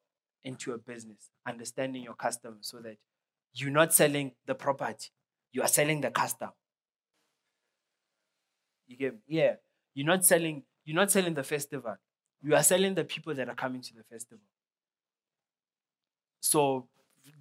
into 0.44 0.72
a 0.72 0.78
business, 0.78 1.30
understanding 1.44 2.04
your 2.04 2.14
customers 2.14 2.68
so 2.72 2.78
that 2.78 2.96
you're 3.52 3.70
not 3.80 3.92
selling 3.92 4.30
the 4.46 4.54
property, 4.54 5.08
you 5.52 5.60
are 5.60 5.68
selling 5.68 6.00
the 6.00 6.10
customer. 6.10 6.52
You 8.86 8.96
get 8.96 9.14
yeah. 9.26 9.54
You're 9.94 10.06
not 10.06 10.24
selling, 10.24 10.62
you're 10.84 10.94
not 10.94 11.10
selling 11.10 11.34
the 11.34 11.42
festival. 11.42 11.96
You 12.40 12.54
are 12.54 12.62
selling 12.62 12.94
the 12.94 13.04
people 13.04 13.34
that 13.34 13.48
are 13.48 13.56
coming 13.56 13.82
to 13.82 13.94
the 13.94 14.04
festival. 14.04 14.44
So 16.40 16.86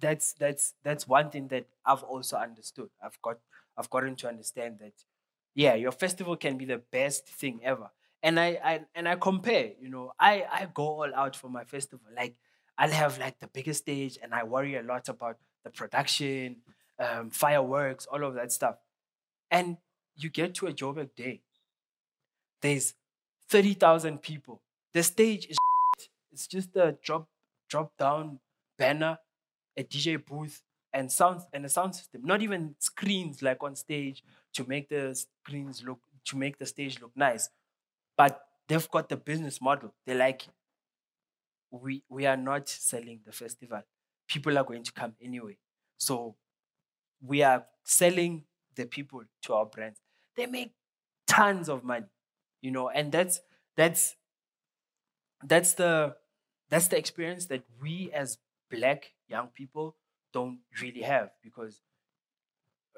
that's 0.00 0.32
that's 0.32 0.74
that's 0.82 1.06
one 1.06 1.30
thing 1.30 1.46
that 1.48 1.66
I've 1.86 2.02
also 2.02 2.36
understood. 2.36 2.90
I've 3.02 3.22
got 3.22 3.38
I've 3.78 3.88
gotten 3.88 4.16
to 4.16 4.28
understand 4.28 4.78
that 4.80 4.94
yeah, 5.54 5.74
your 5.74 5.92
festival 5.92 6.36
can 6.36 6.58
be 6.58 6.64
the 6.64 6.78
best 6.78 7.28
thing 7.28 7.60
ever. 7.62 7.90
And 8.22 8.38
I, 8.38 8.58
I 8.62 8.80
and 8.94 9.08
I 9.08 9.16
compare, 9.16 9.72
you 9.80 9.88
know, 9.88 10.12
I 10.18 10.44
I 10.50 10.68
go 10.72 10.84
all 11.02 11.14
out 11.14 11.36
for 11.36 11.48
my 11.48 11.64
festival. 11.64 12.06
Like 12.14 12.36
I'll 12.76 12.90
have 12.90 13.18
like 13.18 13.38
the 13.40 13.46
biggest 13.46 13.80
stage 13.80 14.18
and 14.22 14.34
I 14.34 14.44
worry 14.44 14.76
a 14.76 14.82
lot 14.82 15.08
about 15.08 15.38
the 15.64 15.70
production, 15.70 16.56
um, 16.98 17.30
fireworks, 17.30 18.06
all 18.06 18.24
of 18.24 18.34
that 18.34 18.52
stuff. 18.52 18.76
And 19.50 19.78
you 20.16 20.30
get 20.30 20.54
to 20.56 20.66
a 20.66 20.72
Joburg 20.72 21.14
day. 21.16 21.42
There's 22.62 22.94
30,000 23.48 24.20
people. 24.22 24.60
The 24.92 25.02
stage 25.02 25.46
is 25.46 25.56
it's 26.32 26.46
just 26.46 26.76
a 26.76 26.96
drop 27.02 27.28
drop 27.68 27.96
down 27.98 28.40
banner 28.78 29.18
a 29.76 29.84
DJ 29.84 30.24
booth 30.24 30.62
and 30.92 31.10
sound 31.10 31.42
and 31.52 31.64
a 31.64 31.68
sound 31.68 31.94
system. 31.94 32.22
Not 32.24 32.42
even 32.42 32.74
screens 32.78 33.42
like 33.42 33.62
on 33.62 33.76
stage 33.76 34.22
to 34.54 34.64
make 34.68 34.88
the 34.88 35.14
screens 35.14 35.82
look 35.84 36.00
to 36.26 36.36
make 36.36 36.58
the 36.58 36.66
stage 36.66 37.00
look 37.00 37.12
nice. 37.16 37.48
But 38.20 38.32
they've 38.68 38.90
got 38.90 39.08
the 39.08 39.16
business 39.16 39.60
model. 39.60 39.94
They're 40.06 40.16
like, 40.16 40.46
we 41.70 42.02
we 42.08 42.26
are 42.26 42.36
not 42.36 42.68
selling 42.68 43.20
the 43.24 43.32
festival. 43.32 43.82
People 44.28 44.58
are 44.58 44.64
going 44.64 44.82
to 44.84 44.92
come 44.92 45.14
anyway. 45.22 45.58
So 45.98 46.36
we 47.22 47.42
are 47.42 47.66
selling 47.84 48.44
the 48.76 48.86
people 48.86 49.22
to 49.44 49.54
our 49.54 49.66
brands. 49.66 50.00
They 50.36 50.46
make 50.46 50.72
tons 51.26 51.68
of 51.68 51.84
money, 51.84 52.06
you 52.62 52.70
know, 52.70 52.88
and 52.90 53.12
that's 53.12 53.40
that's 53.76 54.16
that's 55.44 55.74
the 55.74 56.16
that's 56.68 56.88
the 56.88 56.98
experience 56.98 57.46
that 57.46 57.64
we 57.80 58.10
as 58.12 58.38
black 58.70 59.12
young 59.28 59.48
people 59.48 59.96
don't 60.32 60.60
really 60.80 61.02
have 61.02 61.30
because 61.42 61.80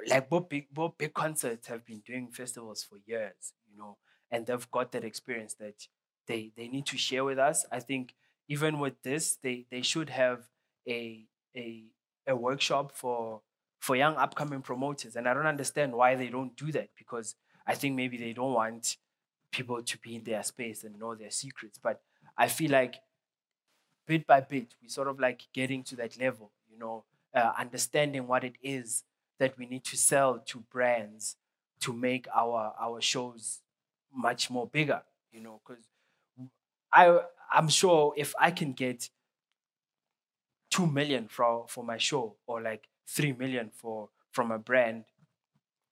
like 0.09 0.29
both 0.29 0.49
big 0.49 0.67
both 0.73 0.97
big 0.99 1.15
concerts 1.15 1.69
have 1.69 1.85
been 1.85 2.01
doing 2.01 2.29
festivals 2.31 2.83
for 2.83 2.99
years, 3.07 3.53
you 3.71 3.77
know, 3.77 3.99
and 4.33 4.47
they've 4.47 4.71
got 4.73 4.91
that 4.93 5.05
experience 5.05 5.55
that 5.55 5.87
they 6.27 6.53
they 6.57 6.67
need 6.67 6.87
to 6.87 6.97
share 6.97 7.25
with 7.25 7.39
us. 7.39 7.65
I 7.71 7.81
think 7.81 8.15
even 8.49 8.81
with 8.81 9.03
this, 9.03 9.37
they 9.37 9.67
they 9.71 9.83
should 9.83 10.11
have 10.11 10.49
a 10.89 11.27
a 11.57 11.85
a 12.27 12.35
workshop 12.35 12.93
for 12.93 13.43
for 13.79 13.97
young 13.97 14.17
upcoming 14.17 14.63
promoters. 14.63 15.17
And 15.17 15.29
I 15.29 15.35
don't 15.35 15.47
understand 15.47 15.93
why 15.93 16.15
they 16.15 16.29
don't 16.29 16.57
do 16.57 16.73
that 16.73 16.91
because 16.97 17.35
I 17.67 17.75
think 17.75 17.97
maybe 17.97 18.17
they 18.17 18.33
don't 18.33 18.55
want 18.55 18.97
people 19.51 19.83
to 19.83 19.99
be 19.99 20.17
in 20.17 20.25
their 20.25 20.43
space 20.43 20.85
and 20.85 20.99
know 20.99 21.15
their 21.15 21.31
secrets. 21.31 21.79
But 21.79 22.01
I 22.37 22.49
feel 22.49 22.71
like 22.71 22.97
bit 24.07 24.27
by 24.27 24.41
bit, 24.41 24.75
we 24.81 24.89
sort 24.89 25.09
of 25.09 25.21
like 25.21 25.43
getting 25.53 25.83
to 25.85 25.97
that 25.97 26.19
level, 26.19 26.53
you 26.71 26.79
know, 26.79 27.05
uh, 27.35 27.53
understanding 27.59 28.27
what 28.27 28.45
it 28.45 28.57
is 28.63 29.05
that 29.39 29.59
we 29.59 29.67
need 29.67 29.85
to 29.85 29.97
sell 29.97 30.39
to 30.39 30.61
brands 30.71 31.37
to 31.81 31.93
make 31.93 32.29
our 32.35 32.75
our 32.81 33.01
shows 33.01 33.62
much 34.15 34.51
more 34.51 34.69
bigger, 34.69 35.03
you 35.31 35.41
know, 35.41 35.61
because 35.67 35.89
I 36.93 37.21
I'm 37.53 37.69
sure 37.69 38.15
if 38.17 38.35
I 38.39 38.51
can 38.51 38.73
get 38.73 39.11
two 40.71 40.87
million 40.87 41.29
for 41.29 41.67
for 41.69 41.85
my 41.85 41.99
show 41.99 42.37
or 42.47 42.61
like 42.61 42.89
three 43.07 43.33
million 43.33 43.71
for 43.71 44.11
from 44.33 44.51
a 44.51 44.59
brand, 44.59 45.05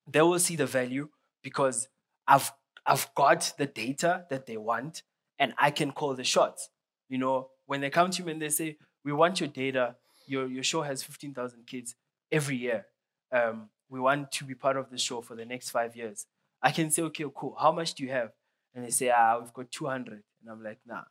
they 0.07 0.21
will 0.21 0.39
see 0.39 0.55
the 0.55 0.65
value 0.65 1.09
because 1.43 1.89
I've 2.27 2.51
I've 2.85 3.13
got 3.15 3.53
the 3.57 3.65
data 3.67 4.25
that 4.29 4.45
they 4.45 4.57
want 4.57 5.03
and 5.39 5.53
I 5.57 5.71
can 5.71 5.91
call 5.91 6.15
the 6.15 6.23
shots. 6.23 6.69
You 7.09 7.17
know, 7.17 7.51
when 7.65 7.81
they 7.81 7.89
come 7.89 8.11
to 8.11 8.23
me 8.23 8.33
and 8.33 8.41
they 8.41 8.49
say, 8.49 8.77
"We 9.03 9.13
want 9.13 9.39
your 9.39 9.49
data. 9.49 9.97
Your 10.27 10.47
your 10.47 10.63
show 10.63 10.81
has 10.83 11.03
fifteen 11.03 11.33
thousand 11.33 11.67
kids 11.67 11.95
every 12.31 12.57
year. 12.57 12.87
Um, 13.31 13.69
we 13.89 13.99
want 13.99 14.31
to 14.33 14.45
be 14.45 14.55
part 14.55 14.77
of 14.77 14.89
the 14.89 14.97
show 14.97 15.21
for 15.21 15.35
the 15.35 15.45
next 15.45 15.69
five 15.71 15.95
years." 15.95 16.25
I 16.61 16.71
can 16.71 16.91
say, 16.91 17.01
"Okay, 17.03 17.25
cool. 17.35 17.55
How 17.59 17.71
much 17.71 17.95
do 17.95 18.03
you 18.03 18.11
have?" 18.11 18.31
And 18.73 18.85
they 18.85 18.91
say, 18.91 19.09
"Ah, 19.09 19.39
we've 19.39 19.53
got 19.53 19.71
200." 19.71 20.23
And 20.41 20.49
I'm 20.49 20.63
like, 20.63 20.79
"Nah, 20.85 21.03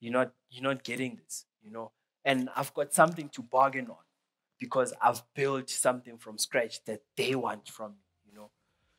you're 0.00 0.12
not 0.12 0.32
you're 0.50 0.62
not 0.62 0.84
getting 0.84 1.16
this, 1.16 1.46
you 1.62 1.70
know." 1.70 1.92
And 2.24 2.48
I've 2.54 2.72
got 2.74 2.92
something 2.94 3.28
to 3.30 3.42
bargain 3.42 3.88
on 3.88 4.04
because 4.58 4.92
I've 5.00 5.22
built 5.34 5.70
something 5.70 6.18
from 6.18 6.38
scratch 6.38 6.84
that 6.84 7.02
they 7.16 7.34
want 7.34 7.68
from 7.68 7.92
me, 7.92 8.04
you 8.26 8.34
know. 8.34 8.50